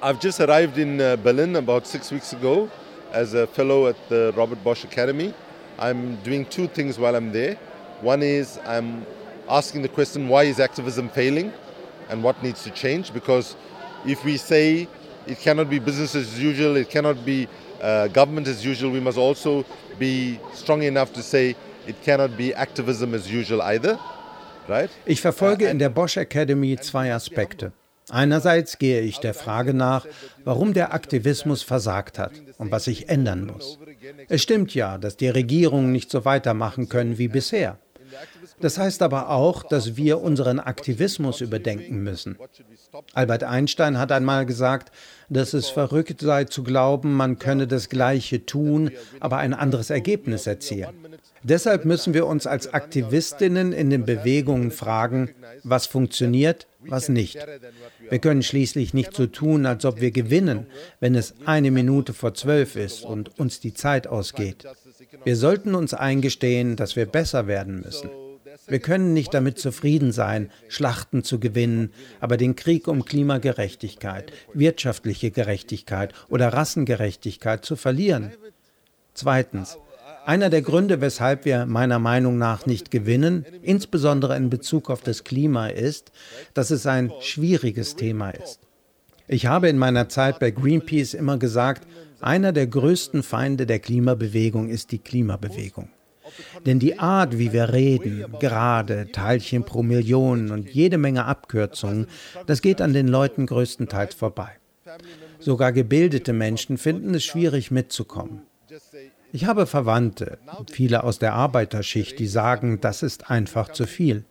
I've 0.00 0.22
just 0.22 0.40
arrived 0.40 0.78
in 0.78 1.00
uh, 1.00 1.16
Berlin 1.22 1.56
about 1.56 1.86
six 1.86 2.10
weeks 2.10 2.32
ago 2.32 2.68
as 3.12 3.34
a 3.34 3.46
fellow 3.46 3.88
at 3.88 3.96
the 4.08 4.32
Robert 4.36 4.62
Bosch 4.64 4.84
Academy. 4.84 5.34
I'm 5.78 6.16
doing 6.24 6.46
two 6.48 6.66
things 6.66 6.98
while 6.98 7.14
I'm 7.14 7.30
there. 7.32 7.56
One 8.02 8.22
is 8.22 8.58
I'm 8.66 9.04
asking 9.48 9.82
the 9.82 9.88
question 9.88 10.28
why 10.28 10.44
is 10.44 10.60
activism 10.60 11.10
failing 11.10 11.52
and 12.08 12.22
what 12.22 12.42
needs 12.42 12.62
to 12.64 12.70
change? 12.70 13.12
Because 13.12 13.56
if 14.06 14.24
we 14.24 14.36
say 14.36 14.88
it 15.26 15.40
cannot 15.42 15.68
be 15.68 15.78
business 15.78 16.14
as 16.14 16.38
usual, 16.38 16.76
it 16.76 16.90
cannot 16.90 17.24
be 17.24 17.48
uh, 17.82 18.08
government 18.08 18.48
as 18.48 18.64
usual, 18.64 18.92
we 18.92 19.00
must 19.00 19.18
also 19.18 19.64
be 19.98 20.38
strong 20.54 20.82
enough 20.82 21.12
to 21.12 21.22
say 21.22 21.56
it 21.86 21.96
cannot 22.04 22.36
be 22.36 22.54
activism 22.54 23.14
as 23.14 23.30
usual 23.30 23.60
either. 23.62 23.98
Right? 24.68 24.90
Ich 25.04 25.20
verfolge 25.20 25.68
in 25.68 25.78
der 25.78 25.90
Bosch 25.90 26.16
Academy 26.16 26.76
zwei 26.78 27.12
Aspekte. 27.12 27.72
Einerseits 28.10 28.78
gehe 28.78 29.00
ich 29.00 29.18
der 29.20 29.34
Frage 29.34 29.72
nach, 29.72 30.06
warum 30.44 30.74
der 30.74 30.92
Aktivismus 30.92 31.62
versagt 31.62 32.18
hat 32.18 32.32
und 32.58 32.70
was 32.70 32.84
sich 32.84 33.08
ändern 33.08 33.46
muss. 33.46 33.78
Es 34.28 34.42
stimmt 34.42 34.74
ja, 34.74 34.98
dass 34.98 35.16
die 35.16 35.28
Regierungen 35.28 35.92
nicht 35.92 36.10
so 36.10 36.24
weitermachen 36.24 36.88
können 36.88 37.16
wie 37.18 37.28
bisher. 37.28 37.78
Das 38.60 38.78
heißt 38.78 39.02
aber 39.02 39.30
auch, 39.30 39.62
dass 39.62 39.96
wir 39.96 40.20
unseren 40.20 40.60
Aktivismus 40.60 41.40
überdenken 41.40 42.02
müssen. 42.02 42.38
Albert 43.12 43.44
Einstein 43.44 43.98
hat 43.98 44.12
einmal 44.12 44.46
gesagt, 44.46 44.92
dass 45.28 45.54
es 45.54 45.68
verrückt 45.68 46.20
sei 46.20 46.44
zu 46.44 46.62
glauben, 46.62 47.14
man 47.14 47.38
könne 47.38 47.66
das 47.66 47.88
Gleiche 47.88 48.46
tun, 48.46 48.90
aber 49.20 49.38
ein 49.38 49.54
anderes 49.54 49.90
Ergebnis 49.90 50.46
erzielen. 50.46 50.94
Deshalb 51.42 51.84
müssen 51.84 52.14
wir 52.14 52.26
uns 52.26 52.46
als 52.46 52.72
Aktivistinnen 52.72 53.72
in 53.72 53.90
den 53.90 54.06
Bewegungen 54.06 54.70
fragen, 54.70 55.30
was 55.62 55.86
funktioniert, 55.86 56.66
was 56.80 57.10
nicht. 57.10 57.38
Wir 58.08 58.18
können 58.18 58.42
schließlich 58.42 58.94
nicht 58.94 59.14
so 59.14 59.26
tun, 59.26 59.66
als 59.66 59.84
ob 59.84 60.00
wir 60.00 60.10
gewinnen, 60.10 60.66
wenn 61.00 61.14
es 61.14 61.34
eine 61.44 61.70
Minute 61.70 62.14
vor 62.14 62.32
zwölf 62.32 62.76
ist 62.76 63.04
und 63.04 63.38
uns 63.38 63.60
die 63.60 63.74
Zeit 63.74 64.06
ausgeht. 64.06 64.64
Wir 65.24 65.36
sollten 65.36 65.74
uns 65.74 65.92
eingestehen, 65.92 66.76
dass 66.76 66.96
wir 66.96 67.06
besser 67.06 67.46
werden 67.46 67.82
müssen. 67.82 68.08
Wir 68.66 68.78
können 68.78 69.12
nicht 69.12 69.34
damit 69.34 69.58
zufrieden 69.58 70.12
sein, 70.12 70.50
Schlachten 70.68 71.22
zu 71.22 71.38
gewinnen, 71.38 71.92
aber 72.20 72.36
den 72.36 72.56
Krieg 72.56 72.88
um 72.88 73.04
Klimagerechtigkeit, 73.04 74.32
wirtschaftliche 74.54 75.30
Gerechtigkeit 75.30 76.14
oder 76.28 76.48
Rassengerechtigkeit 76.48 77.64
zu 77.64 77.76
verlieren. 77.76 78.32
Zweitens, 79.12 79.76
einer 80.24 80.48
der 80.48 80.62
Gründe, 80.62 81.02
weshalb 81.02 81.44
wir 81.44 81.66
meiner 81.66 81.98
Meinung 81.98 82.38
nach 82.38 82.64
nicht 82.64 82.90
gewinnen, 82.90 83.44
insbesondere 83.62 84.36
in 84.36 84.48
Bezug 84.48 84.88
auf 84.88 85.02
das 85.02 85.24
Klima, 85.24 85.68
ist, 85.68 86.12
dass 86.54 86.70
es 86.70 86.86
ein 86.86 87.12
schwieriges 87.20 87.96
Thema 87.96 88.30
ist. 88.30 88.60
Ich 89.28 89.46
habe 89.46 89.68
in 89.68 89.78
meiner 89.78 90.08
Zeit 90.08 90.38
bei 90.38 90.50
Greenpeace 90.50 91.14
immer 91.14 91.38
gesagt, 91.38 91.86
einer 92.20 92.52
der 92.52 92.66
größten 92.66 93.22
Feinde 93.22 93.66
der 93.66 93.78
Klimabewegung 93.80 94.70
ist 94.70 94.92
die 94.92 94.98
Klimabewegung. 94.98 95.90
Denn 96.66 96.78
die 96.78 96.98
Art, 96.98 97.38
wie 97.38 97.52
wir 97.52 97.72
reden, 97.72 98.24
gerade 98.40 99.10
Teilchen 99.12 99.64
pro 99.64 99.82
Million 99.82 100.50
und 100.50 100.70
jede 100.70 100.98
Menge 100.98 101.24
Abkürzungen, 101.24 102.06
das 102.46 102.62
geht 102.62 102.80
an 102.80 102.92
den 102.92 103.08
Leuten 103.08 103.46
größtenteils 103.46 104.14
vorbei. 104.14 104.50
Sogar 105.38 105.72
gebildete 105.72 106.32
Menschen 106.32 106.78
finden 106.78 107.14
es 107.14 107.24
schwierig 107.24 107.70
mitzukommen. 107.70 108.42
Ich 109.32 109.46
habe 109.46 109.66
Verwandte, 109.66 110.38
viele 110.70 111.02
aus 111.02 111.18
der 111.18 111.34
Arbeiterschicht, 111.34 112.18
die 112.18 112.26
sagen, 112.26 112.80
das 112.80 113.02
ist 113.02 113.30
einfach 113.30 113.70
zu 113.70 113.86
viel. 113.86 114.24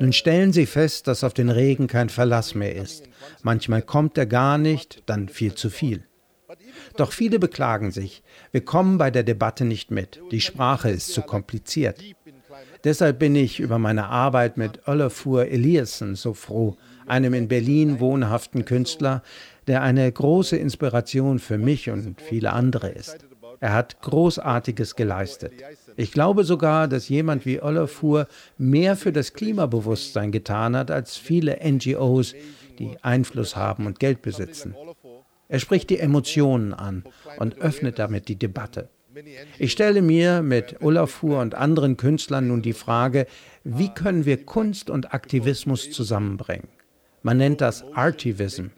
Nun 0.00 0.12
stellen 0.12 0.52
sie 0.52 0.66
fest, 0.66 1.06
dass 1.06 1.24
auf 1.24 1.34
den 1.34 1.50
Regen 1.50 1.86
kein 1.86 2.08
Verlass 2.08 2.54
mehr 2.54 2.74
ist. 2.74 3.08
Manchmal 3.42 3.82
kommt 3.82 4.18
er 4.18 4.26
gar 4.26 4.58
nicht, 4.58 5.02
dann 5.06 5.28
viel 5.28 5.54
zu 5.54 5.70
viel. 5.70 6.04
Doch 6.96 7.12
viele 7.12 7.38
beklagen 7.38 7.90
sich, 7.90 8.22
wir 8.50 8.64
kommen 8.64 8.98
bei 8.98 9.10
der 9.10 9.22
Debatte 9.22 9.64
nicht 9.64 9.90
mit, 9.90 10.20
die 10.30 10.40
Sprache 10.40 10.90
ist 10.90 11.12
zu 11.12 11.22
kompliziert. 11.22 12.00
Deshalb 12.84 13.18
bin 13.18 13.36
ich 13.36 13.60
über 13.60 13.78
meine 13.78 14.06
Arbeit 14.06 14.56
mit 14.56 14.86
Olafur 14.88 15.46
Eliasson 15.46 16.16
so 16.16 16.34
froh, 16.34 16.76
einem 17.06 17.34
in 17.34 17.48
Berlin 17.48 18.00
wohnhaften 18.00 18.64
Künstler, 18.64 19.22
der 19.66 19.82
eine 19.82 20.10
große 20.10 20.56
Inspiration 20.56 21.38
für 21.38 21.58
mich 21.58 21.90
und 21.90 22.20
viele 22.20 22.52
andere 22.52 22.88
ist. 22.88 23.26
Er 23.60 23.74
hat 23.74 24.00
Großartiges 24.02 24.96
geleistet. 24.96 25.52
Ich 25.96 26.10
glaube 26.10 26.42
sogar, 26.42 26.88
dass 26.88 27.08
jemand 27.08 27.46
wie 27.46 27.62
Olafur 27.62 28.26
mehr 28.58 28.96
für 28.96 29.12
das 29.12 29.34
Klimabewusstsein 29.34 30.32
getan 30.32 30.76
hat 30.76 30.90
als 30.90 31.16
viele 31.16 31.60
NGOs, 31.62 32.34
die 32.80 32.96
Einfluss 33.02 33.54
haben 33.54 33.86
und 33.86 34.00
Geld 34.00 34.22
besitzen. 34.22 34.74
Er 35.52 35.58
spricht 35.58 35.90
die 35.90 35.98
Emotionen 35.98 36.72
an 36.72 37.04
und 37.36 37.58
öffnet 37.58 37.98
damit 37.98 38.28
die 38.28 38.38
Debatte. 38.38 38.88
Ich 39.58 39.72
stelle 39.72 40.00
mir 40.00 40.40
mit 40.40 40.80
Olafur 40.80 41.40
und 41.40 41.54
anderen 41.54 41.98
Künstlern 41.98 42.48
nun 42.48 42.62
die 42.62 42.72
Frage, 42.72 43.26
wie 43.62 43.90
können 43.90 44.24
wir 44.24 44.46
Kunst 44.46 44.88
und 44.88 45.12
Aktivismus 45.12 45.90
zusammenbringen? 45.90 46.68
Man 47.22 47.36
nennt 47.36 47.60
das 47.60 47.84
Artivism, 47.92 48.68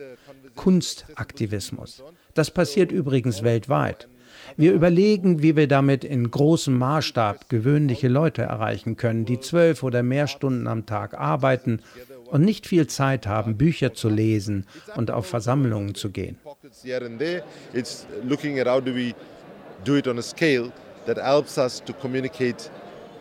Kunstaktivismus. 0.57 2.03
Das 2.35 2.51
passiert 2.51 2.91
übrigens 2.91 3.45
weltweit. 3.45 4.09
Wir 4.57 4.73
überlegen, 4.73 5.45
wie 5.45 5.55
wir 5.55 5.69
damit 5.69 6.03
in 6.03 6.29
großem 6.29 6.77
Maßstab 6.77 7.49
gewöhnliche 7.49 8.09
Leute 8.09 8.43
erreichen 8.43 8.97
können, 8.97 9.27
die 9.27 9.39
zwölf 9.39 9.85
oder 9.85 10.03
mehr 10.03 10.27
Stunden 10.27 10.67
am 10.67 10.87
Tag 10.87 11.15
arbeiten 11.15 11.83
und 12.35 12.44
nicht 12.44 12.66
viel 12.66 12.88
Zeit 12.88 13.29
haben, 13.29 13.57
Bücher 13.57 13.94
zu 13.94 14.09
lesen 14.09 14.66
und 14.97 15.12
auf 15.12 15.27
Versammlungen 15.27 15.94
zu 15.94 16.11
gehen. 16.11 16.37
do 19.85 19.97
it 19.97 20.09
on 20.09 20.18
a 20.18 20.23
scale 20.23 20.73
that 21.05 21.18
helps 21.18 21.59
us 21.59 21.79
to 21.85 21.92
communicate 21.92 22.70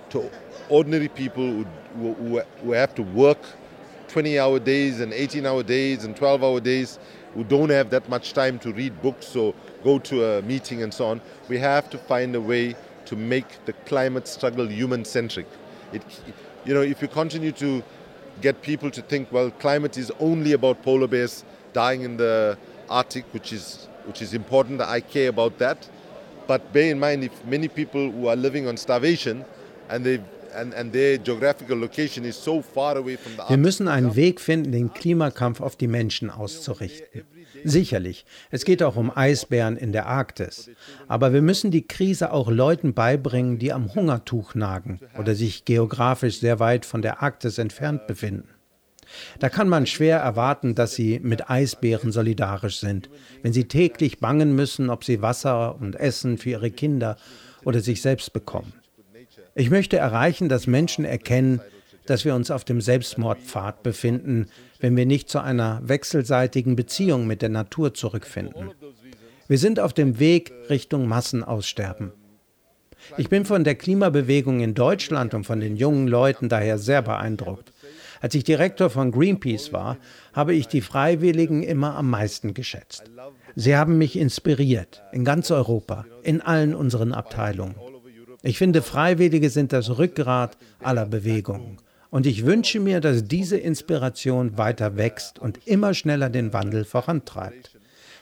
to 0.09 0.29
ordinary 0.69 1.09
people 1.09 1.43
who, 1.43 1.65
who, 1.97 2.41
who 2.63 2.71
have 2.71 2.95
to 2.95 3.03
work 3.13 3.39
20 4.07 4.39
hour 4.39 4.59
days 4.59 5.01
and 5.01 5.11
18 5.11 5.45
hour 5.45 5.61
days 5.61 6.05
and 6.05 6.15
12 6.15 6.41
hour 6.41 6.61
days, 6.61 6.99
who 7.33 7.43
don't 7.43 7.69
have 7.69 7.89
that 7.89 8.07
much 8.07 8.31
time 8.31 8.57
to 8.59 8.71
read 8.71 8.93
books 9.01 9.35
or 9.35 9.53
go 9.83 9.99
to 9.99 10.23
a 10.23 10.41
meeting 10.43 10.83
and 10.83 10.93
so 10.93 11.07
on. 11.07 11.19
We 11.49 11.57
have 11.57 11.89
to 11.89 11.97
find 11.97 12.33
a 12.33 12.41
way 12.41 12.75
to 13.05 13.15
make 13.17 13.65
the 13.65 13.73
climate 13.85 14.25
struggle 14.27 14.67
human 14.67 15.03
centric. 15.03 15.47
It, 15.91 16.01
you 16.63 16.73
know, 16.73 16.81
if 16.81 17.01
you 17.01 17.09
continue 17.09 17.51
to 17.53 17.83
get 18.41 18.61
people 18.61 18.91
to 18.91 19.01
think, 19.01 19.31
well, 19.31 19.51
climate 19.51 19.97
is 19.97 20.11
only 20.19 20.53
about 20.53 20.83
polar 20.83 21.07
bears 21.07 21.43
dying 21.73 22.03
in 22.03 22.17
the 22.17 22.57
Arctic, 22.89 23.25
which 23.33 23.53
is 23.53 23.87
which 24.05 24.21
is 24.21 24.33
important. 24.33 24.81
I 24.81 24.99
care 24.99 25.29
about 25.29 25.57
that. 25.59 25.89
But 26.47 26.73
bear 26.73 26.91
in 26.91 26.99
mind, 26.99 27.23
if 27.23 27.45
many 27.45 27.69
people 27.69 28.11
who 28.11 28.27
are 28.27 28.35
living 28.35 28.67
on 28.67 28.75
starvation 28.77 29.45
and 29.89 30.05
they 30.05 30.19
Wir 33.47 33.57
müssen 33.57 33.87
einen 33.87 34.15
Weg 34.15 34.39
finden, 34.39 34.71
den 34.71 34.93
Klimakampf 34.93 35.61
auf 35.61 35.75
die 35.75 35.87
Menschen 35.87 36.29
auszurichten. 36.29 37.23
Sicherlich, 37.63 38.25
es 38.51 38.65
geht 38.65 38.83
auch 38.83 38.95
um 38.95 39.15
Eisbären 39.15 39.77
in 39.77 39.91
der 39.91 40.07
Arktis. 40.07 40.69
Aber 41.07 41.33
wir 41.33 41.41
müssen 41.41 41.71
die 41.71 41.87
Krise 41.87 42.31
auch 42.31 42.49
Leuten 42.49 42.93
beibringen, 42.93 43.59
die 43.59 43.73
am 43.73 43.93
Hungertuch 43.93 44.55
nagen 44.55 44.99
oder 45.17 45.35
sich 45.35 45.65
geografisch 45.65 46.39
sehr 46.39 46.59
weit 46.59 46.85
von 46.85 47.01
der 47.01 47.21
Arktis 47.21 47.57
entfernt 47.57 48.07
befinden. 48.07 48.49
Da 49.39 49.49
kann 49.49 49.69
man 49.69 49.85
schwer 49.85 50.19
erwarten, 50.19 50.75
dass 50.75 50.95
sie 50.95 51.19
mit 51.19 51.49
Eisbären 51.49 52.11
solidarisch 52.11 52.79
sind, 52.79 53.09
wenn 53.41 53.53
sie 53.53 53.65
täglich 53.65 54.19
bangen 54.19 54.55
müssen, 54.55 54.89
ob 54.89 55.03
sie 55.03 55.21
Wasser 55.21 55.75
und 55.79 55.95
Essen 55.95 56.37
für 56.37 56.51
ihre 56.51 56.71
Kinder 56.71 57.17
oder 57.63 57.79
sich 57.79 58.01
selbst 58.01 58.33
bekommen. 58.33 58.73
Ich 59.55 59.69
möchte 59.69 59.97
erreichen, 59.97 60.49
dass 60.49 60.67
Menschen 60.67 61.05
erkennen, 61.05 61.61
dass 62.05 62.25
wir 62.25 62.35
uns 62.35 62.51
auf 62.51 62.65
dem 62.65 62.81
Selbstmordpfad 62.81 63.83
befinden, 63.83 64.47
wenn 64.83 64.97
wir 64.97 65.05
nicht 65.05 65.29
zu 65.29 65.39
einer 65.39 65.79
wechselseitigen 65.81 66.75
Beziehung 66.75 67.25
mit 67.25 67.41
der 67.41 67.47
Natur 67.47 67.93
zurückfinden. 67.93 68.71
Wir 69.47 69.57
sind 69.57 69.79
auf 69.79 69.93
dem 69.93 70.19
Weg 70.19 70.51
Richtung 70.69 71.07
Massenaussterben. 71.07 72.11
Ich 73.15 73.29
bin 73.29 73.45
von 73.45 73.63
der 73.63 73.75
Klimabewegung 73.75 74.59
in 74.59 74.73
Deutschland 74.73 75.33
und 75.33 75.45
von 75.45 75.61
den 75.61 75.77
jungen 75.77 76.09
Leuten 76.09 76.49
daher 76.49 76.77
sehr 76.79 77.01
beeindruckt. 77.01 77.71
Als 78.19 78.35
ich 78.35 78.43
Direktor 78.43 78.89
von 78.89 79.13
Greenpeace 79.13 79.71
war, 79.71 79.99
habe 80.33 80.53
ich 80.53 80.67
die 80.67 80.81
Freiwilligen 80.81 81.63
immer 81.63 81.95
am 81.95 82.09
meisten 82.09 82.53
geschätzt. 82.53 83.03
Sie 83.55 83.77
haben 83.77 83.97
mich 83.97 84.17
inspiriert, 84.17 85.01
in 85.13 85.23
ganz 85.23 85.49
Europa, 85.49 86.05
in 86.23 86.41
allen 86.41 86.75
unseren 86.75 87.13
Abteilungen. 87.13 87.75
Ich 88.41 88.57
finde, 88.57 88.81
Freiwillige 88.81 89.49
sind 89.49 89.71
das 89.71 89.97
Rückgrat 89.97 90.57
aller 90.79 91.05
Bewegungen. 91.05 91.77
Und 92.13 92.27
ich 92.27 92.45
wünsche 92.45 92.79
mir, 92.79 93.01
dass 93.01 93.27
diese 93.27 93.57
Inspiration 93.57 94.55
weiter 94.55 94.97
wächst 94.97 95.39
und 95.39 95.65
immer 95.65 95.95
schneller 95.95 96.29
den 96.29 96.53
Wandel 96.53 96.85
vorantreibt. 96.85 97.71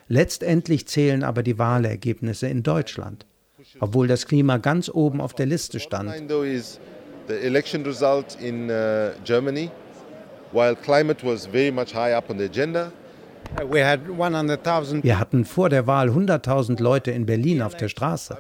Letztendlich 0.08 0.88
zählen 0.88 1.26
aber 1.26 1.44
die 1.44 1.60
Wahlergebnisse 1.60 2.48
in 2.48 2.64
Deutschland, 2.64 3.26
obwohl 3.82 4.08
das 4.08 4.28
Klima 4.28 4.60
ganz 4.60 4.88
oben 4.88 5.20
auf 5.20 5.34
der 5.34 5.46
Liste 5.46 5.82
stand. 5.82 6.10
The 7.28 7.34
election 7.34 7.84
result 7.84 8.38
in 8.42 8.70
uh, 8.70 9.12
Germany, 9.26 9.70
while 10.54 10.76
climate 10.76 11.22
was 11.26 11.46
very 11.46 11.72
much 11.72 11.94
high 11.94 12.16
up 12.16 12.30
on 12.30 12.38
the 12.40 12.46
agenda, 12.46 12.94
wir 15.04 15.20
hatten 15.20 15.46
vor 15.46 15.70
der 15.70 15.86
Wahl 15.86 16.10
100.000 16.10 16.82
Leute 16.82 17.12
in 17.12 17.26
Berlin 17.26 17.62
auf 17.62 17.76
der 17.76 17.90
Straße. 17.90 18.38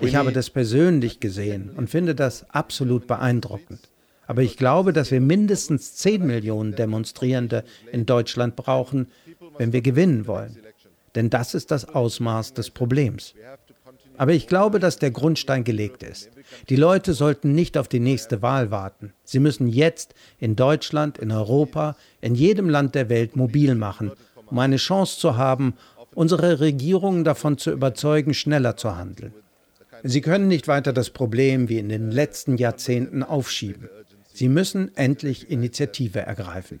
Ich 0.00 0.16
habe 0.16 0.32
das 0.32 0.50
persönlich 0.50 1.20
gesehen 1.20 1.70
und 1.76 1.88
finde 1.88 2.16
das 2.16 2.44
absolut 2.50 3.06
beeindruckend. 3.06 3.88
Aber 4.26 4.42
ich 4.42 4.56
glaube, 4.56 4.92
dass 4.92 5.12
wir 5.12 5.20
mindestens 5.20 5.94
10 5.94 6.26
Millionen 6.26 6.74
Demonstrierende 6.74 7.62
in 7.92 8.06
Deutschland 8.06 8.56
brauchen, 8.56 9.06
wenn 9.58 9.72
wir 9.72 9.80
gewinnen 9.80 10.26
wollen. 10.26 10.56
Denn 11.14 11.30
das 11.30 11.54
ist 11.54 11.70
das 11.70 11.88
Ausmaß 11.88 12.54
des 12.54 12.70
Problems. 12.70 13.34
Aber 14.18 14.32
ich 14.32 14.48
glaube, 14.48 14.80
dass 14.80 14.98
der 14.98 15.12
Grundstein 15.12 15.62
gelegt 15.62 16.02
ist. 16.02 16.30
Die 16.68 16.74
Leute 16.76 17.14
sollten 17.14 17.54
nicht 17.54 17.78
auf 17.78 17.86
die 17.86 18.00
nächste 18.00 18.42
Wahl 18.42 18.72
warten. 18.72 19.12
Sie 19.22 19.38
müssen 19.38 19.68
jetzt 19.68 20.14
in 20.40 20.56
Deutschland, 20.56 21.18
in 21.18 21.30
Europa, 21.30 21.96
in 22.20 22.34
jedem 22.34 22.68
Land 22.68 22.96
der 22.96 23.08
Welt 23.08 23.36
mobil 23.36 23.76
machen, 23.76 24.10
um 24.46 24.58
eine 24.58 24.78
Chance 24.78 25.20
zu 25.20 25.36
haben, 25.36 25.74
unsere 26.20 26.60
Regierungen 26.60 27.24
davon 27.24 27.56
zu 27.56 27.70
überzeugen, 27.70 28.34
schneller 28.34 28.76
zu 28.76 28.94
handeln. 28.94 29.32
Sie 30.02 30.20
können 30.20 30.48
nicht 30.48 30.68
weiter 30.68 30.92
das 30.92 31.08
Problem 31.08 31.70
wie 31.70 31.78
in 31.78 31.88
den 31.88 32.10
letzten 32.10 32.58
Jahrzehnten 32.58 33.22
aufschieben. 33.22 33.88
Sie 34.34 34.50
müssen 34.50 34.94
endlich 34.96 35.50
Initiative 35.50 36.20
ergreifen. 36.20 36.80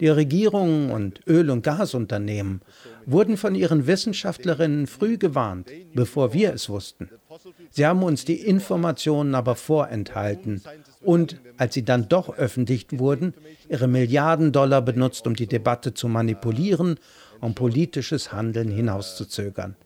Die 0.00 0.08
Regierungen 0.08 0.90
und 0.90 1.20
Öl- 1.28 1.50
und 1.50 1.62
Gasunternehmen 1.62 2.60
wurden 3.06 3.36
von 3.36 3.54
ihren 3.54 3.86
Wissenschaftlerinnen 3.86 4.88
früh 4.88 5.16
gewarnt, 5.16 5.70
bevor 5.94 6.32
wir 6.32 6.52
es 6.52 6.68
wussten. 6.68 7.08
Sie 7.70 7.86
haben 7.86 8.02
uns 8.02 8.24
die 8.24 8.40
Informationen 8.40 9.36
aber 9.36 9.54
vorenthalten 9.54 10.60
und, 11.00 11.40
als 11.56 11.74
sie 11.74 11.84
dann 11.84 12.08
doch 12.08 12.36
öffentlich 12.36 12.86
wurden, 12.90 13.34
ihre 13.68 13.86
Milliarden 13.86 14.50
Dollar 14.50 14.82
benutzt, 14.82 15.24
um 15.28 15.36
die 15.36 15.46
Debatte 15.46 15.94
zu 15.94 16.08
manipulieren, 16.08 16.96
um 17.42 17.54
politisches 17.54 18.32
Handeln 18.32 18.70
hinauszuzögern. 18.70 19.76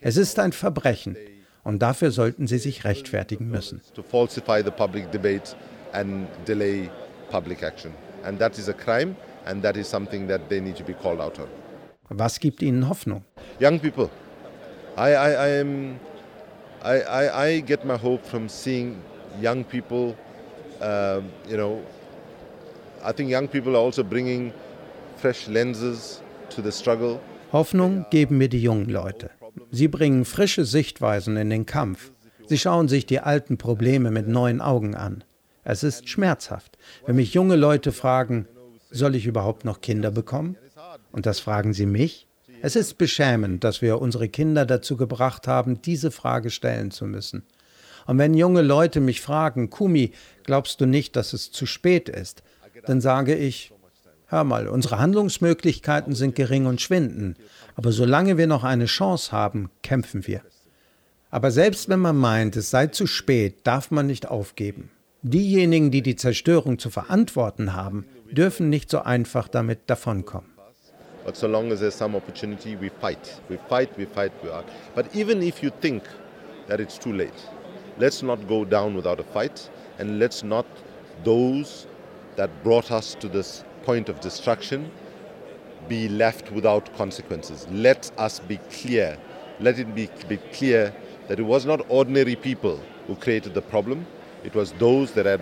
Es 0.00 0.16
ist 0.16 0.38
ein 0.38 0.52
Verbrechen 0.52 1.16
und 1.64 1.82
dafür 1.82 2.12
sollten 2.12 2.46
sie 2.46 2.58
sich 2.58 2.84
rechtfertigen 2.84 3.50
müssen. 3.50 3.82
Was 12.08 12.40
gibt 12.40 12.62
Ihnen 12.62 12.88
Hoffnung? 12.88 13.24
Young 13.60 13.80
people. 13.80 14.08
I, 14.96 15.10
I, 15.10 15.32
I, 15.32 15.60
am, 15.60 15.96
I, 16.84 17.02
I, 17.08 17.56
I 17.56 17.60
get 17.62 17.84
my 17.84 17.96
hope 17.96 18.24
from 18.24 18.48
seeing 18.48 18.96
young 19.40 19.64
people, 19.64 20.14
uh, 20.80 21.20
you 21.48 21.56
know, 21.56 21.80
I 23.04 23.12
think 23.12 23.30
young 23.30 23.48
people 23.48 23.74
are 23.76 23.82
also 23.84 24.04
bringing 24.04 24.52
fresh 25.16 25.48
lenses. 25.48 26.20
Hoffnung 27.52 28.06
geben 28.10 28.38
mir 28.38 28.48
die 28.48 28.62
jungen 28.62 28.88
Leute. 28.88 29.30
Sie 29.70 29.88
bringen 29.88 30.24
frische 30.24 30.64
Sichtweisen 30.64 31.36
in 31.36 31.50
den 31.50 31.66
Kampf. 31.66 32.12
Sie 32.46 32.58
schauen 32.58 32.88
sich 32.88 33.06
die 33.06 33.20
alten 33.20 33.58
Probleme 33.58 34.10
mit 34.10 34.28
neuen 34.28 34.60
Augen 34.60 34.94
an. 34.94 35.24
Es 35.64 35.82
ist 35.82 36.08
schmerzhaft, 36.08 36.78
wenn 37.06 37.16
mich 37.16 37.34
junge 37.34 37.56
Leute 37.56 37.92
fragen, 37.92 38.46
soll 38.90 39.14
ich 39.14 39.26
überhaupt 39.26 39.64
noch 39.64 39.80
Kinder 39.80 40.10
bekommen? 40.10 40.56
Und 41.12 41.26
das 41.26 41.40
fragen 41.40 41.72
sie 41.72 41.86
mich? 41.86 42.26
Es 42.62 42.76
ist 42.76 42.98
beschämend, 42.98 43.64
dass 43.64 43.80
wir 43.80 44.00
unsere 44.00 44.28
Kinder 44.28 44.66
dazu 44.66 44.96
gebracht 44.96 45.46
haben, 45.46 45.80
diese 45.82 46.10
Frage 46.10 46.50
stellen 46.50 46.90
zu 46.90 47.06
müssen. 47.06 47.44
Und 48.06 48.18
wenn 48.18 48.34
junge 48.34 48.62
Leute 48.62 49.00
mich 49.00 49.20
fragen, 49.20 49.70
Kumi, 49.70 50.12
glaubst 50.44 50.80
du 50.80 50.86
nicht, 50.86 51.16
dass 51.16 51.32
es 51.32 51.52
zu 51.52 51.66
spät 51.66 52.08
ist? 52.08 52.42
Dann 52.86 53.00
sage 53.00 53.34
ich, 53.34 53.72
hör 54.30 54.44
mal, 54.44 54.68
unsere 54.68 54.98
Handlungsmöglichkeiten 54.98 56.14
sind 56.14 56.36
gering 56.36 56.66
und 56.66 56.80
schwinden, 56.80 57.36
aber 57.76 57.92
solange 57.92 58.38
wir 58.38 58.46
noch 58.46 58.64
eine 58.64 58.86
Chance 58.86 59.32
haben, 59.32 59.70
kämpfen 59.82 60.26
wir. 60.26 60.40
Aber 61.30 61.50
selbst 61.50 61.88
wenn 61.88 62.00
man 62.00 62.16
meint, 62.16 62.56
es 62.56 62.70
sei 62.70 62.86
zu 62.86 63.06
spät, 63.06 63.58
darf 63.64 63.90
man 63.90 64.06
nicht 64.06 64.28
aufgeben. 64.28 64.90
Diejenigen, 65.22 65.90
die 65.90 66.02
die 66.02 66.16
Zerstörung 66.16 66.78
zu 66.78 66.90
verantworten 66.90 67.74
haben, 67.74 68.06
dürfen 68.30 68.70
nicht 68.70 68.90
so 68.90 69.00
einfach 69.02 69.48
damit 69.48 69.80
davonkommen. 69.86 70.50
But 71.24 71.36
so 71.36 71.46
long 71.46 71.70
as 71.70 71.80
there's 71.80 71.96
some 71.96 72.16
opportunity, 72.16 72.76
we 72.80 72.90
fight. 73.00 73.40
We 73.48 73.58
fight, 73.68 73.90
we 73.98 74.06
fight, 74.06 74.32
we 74.42 74.50
are. 74.50 74.64
But 74.94 75.14
even 75.14 75.42
if 75.42 75.62
you 75.62 75.70
think 75.80 76.02
that 76.66 76.80
it's 76.80 76.98
too 76.98 77.12
late, 77.12 77.30
let's 77.98 78.22
not 78.22 78.38
go 78.48 78.64
down 78.64 78.96
without 78.96 79.20
a 79.20 79.24
fight, 79.24 79.70
and 79.98 80.18
let's 80.18 80.42
not 80.42 80.64
those 81.22 81.86
that 82.36 82.50
brought 82.64 82.90
us 82.90 83.14
to 83.20 83.28
this 83.28 83.64
point 83.84 84.08
of 84.08 84.20
destruction 84.20 84.90
be 85.88 86.08
left 86.08 86.52
without 86.52 86.94
consequences. 86.96 87.66
Let 87.70 88.12
us 88.18 88.40
be 88.40 88.58
clear. 88.70 89.16
Let 89.60 89.78
it 89.78 89.94
be, 89.94 90.08
be 90.28 90.38
clear 90.52 90.92
that 91.28 91.38
it 91.38 91.46
was 91.46 91.64
not 91.64 91.84
ordinary 91.88 92.36
people 92.36 92.78
who 93.06 93.16
created 93.16 93.54
the 93.54 93.62
problem. 93.62 94.06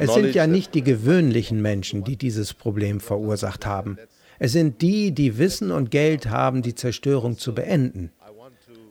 Es 0.01 0.15
sind 0.15 0.35
ja 0.35 0.47
nicht 0.47 0.75
die 0.75 0.83
gewöhnlichen 0.83 1.63
Menschen, 1.63 2.03
die 2.03 2.17
dieses 2.17 2.53
Problem 2.53 2.99
verursacht 3.01 3.65
haben. 3.65 3.97
Es 4.41 4.53
sind 4.53 4.83
die, 4.83 5.13
die 5.13 5.39
Wissen 5.39 5.71
und 5.71 5.91
Geld 5.91 6.29
haben, 6.31 6.63
die 6.63 6.75
Zerstörung 6.75 7.39
zu 7.39 7.55
beenden. 7.55 8.11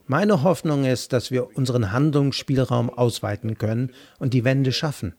Meine 0.06 0.44
Hoffnung 0.44 0.86
ist, 0.86 1.12
dass 1.12 1.32
wir 1.32 1.58
unseren 1.58 1.92
Handlungsspielraum 1.92 2.90
ausweiten 2.90 3.58
können 3.58 3.92
und 4.20 4.34
die 4.34 4.46
Wende 4.46 4.72
schaffen. 4.72 5.14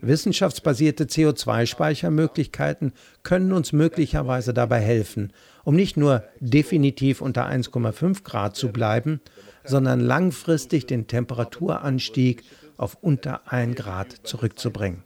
Wissenschaftsbasierte 0.00 1.04
CO2-Speichermöglichkeiten 1.04 2.92
können 3.22 3.52
uns 3.52 3.72
möglicherweise 3.72 4.54
dabei 4.54 4.80
helfen, 4.80 5.32
um 5.64 5.74
nicht 5.74 5.96
nur 5.96 6.24
definitiv 6.40 7.20
unter 7.20 7.48
1,5 7.48 8.22
Grad 8.22 8.56
zu 8.56 8.68
bleiben, 8.68 9.20
sondern 9.64 10.00
langfristig 10.00 10.86
den 10.86 11.06
Temperaturanstieg 11.06 12.44
auf 12.76 12.96
unter 13.00 13.52
1 13.52 13.76
Grad 13.76 14.12
zurückzubringen. 14.24 15.02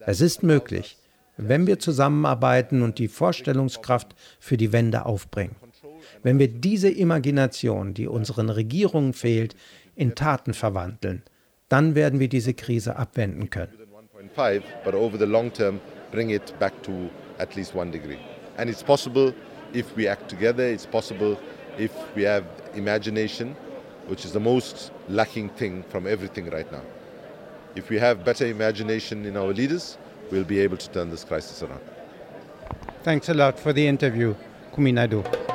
Es 0.00 0.20
ist 0.20 0.42
möglich, 0.42 0.96
wenn 1.36 1.66
wir 1.66 1.78
zusammenarbeiten 1.78 2.82
und 2.82 2.98
die 2.98 3.08
Vorstellungskraft 3.08 4.14
für 4.40 4.56
die 4.56 4.72
Wende 4.72 5.06
aufbringen. 5.06 5.56
Wenn 6.22 6.38
wir 6.38 6.48
diese 6.48 6.90
Imagination, 6.90 7.94
die 7.94 8.08
unseren 8.08 8.50
Regierungen 8.50 9.12
fehlt, 9.12 9.56
in 9.94 10.14
Taten 10.14 10.54
verwandeln, 10.54 11.22
dann 11.68 11.94
werden 11.94 12.20
wir 12.20 12.28
diese 12.28 12.54
Krise 12.54 12.96
abwenden 12.96 13.50
können. 13.50 13.72
But 14.84 14.94
over 14.94 15.16
the 15.16 15.26
long 15.26 15.50
term, 15.50 15.80
bring 16.12 16.30
it 16.30 16.56
back 16.60 16.80
to 16.82 17.10
at 17.40 17.56
least 17.56 17.74
one 17.74 17.90
degree. 17.90 18.20
And 18.56 18.70
it's 18.70 18.82
possible 18.82 19.34
if 19.72 19.96
we 19.96 20.06
act 20.06 20.28
together, 20.28 20.64
it's 20.64 20.86
possible 20.86 21.38
if 21.76 21.92
we 22.14 22.22
have 22.22 22.44
imagination, 22.74 23.56
which 24.06 24.24
is 24.24 24.32
the 24.32 24.40
most 24.40 24.92
lacking 25.08 25.48
thing 25.50 25.82
from 25.88 26.06
everything 26.06 26.50
right 26.50 26.70
now. 26.70 26.82
If 27.74 27.90
we 27.90 27.98
have 27.98 28.24
better 28.24 28.46
imagination 28.46 29.24
in 29.24 29.36
our 29.36 29.52
leaders, 29.52 29.98
we'll 30.30 30.44
be 30.44 30.60
able 30.60 30.76
to 30.76 30.88
turn 30.90 31.10
this 31.10 31.24
crisis 31.24 31.62
around. 31.62 31.82
Thanks 33.02 33.28
a 33.28 33.34
lot 33.34 33.58
for 33.58 33.72
the 33.72 33.86
interview, 33.86 34.34
Kuminaidu. 34.72 35.47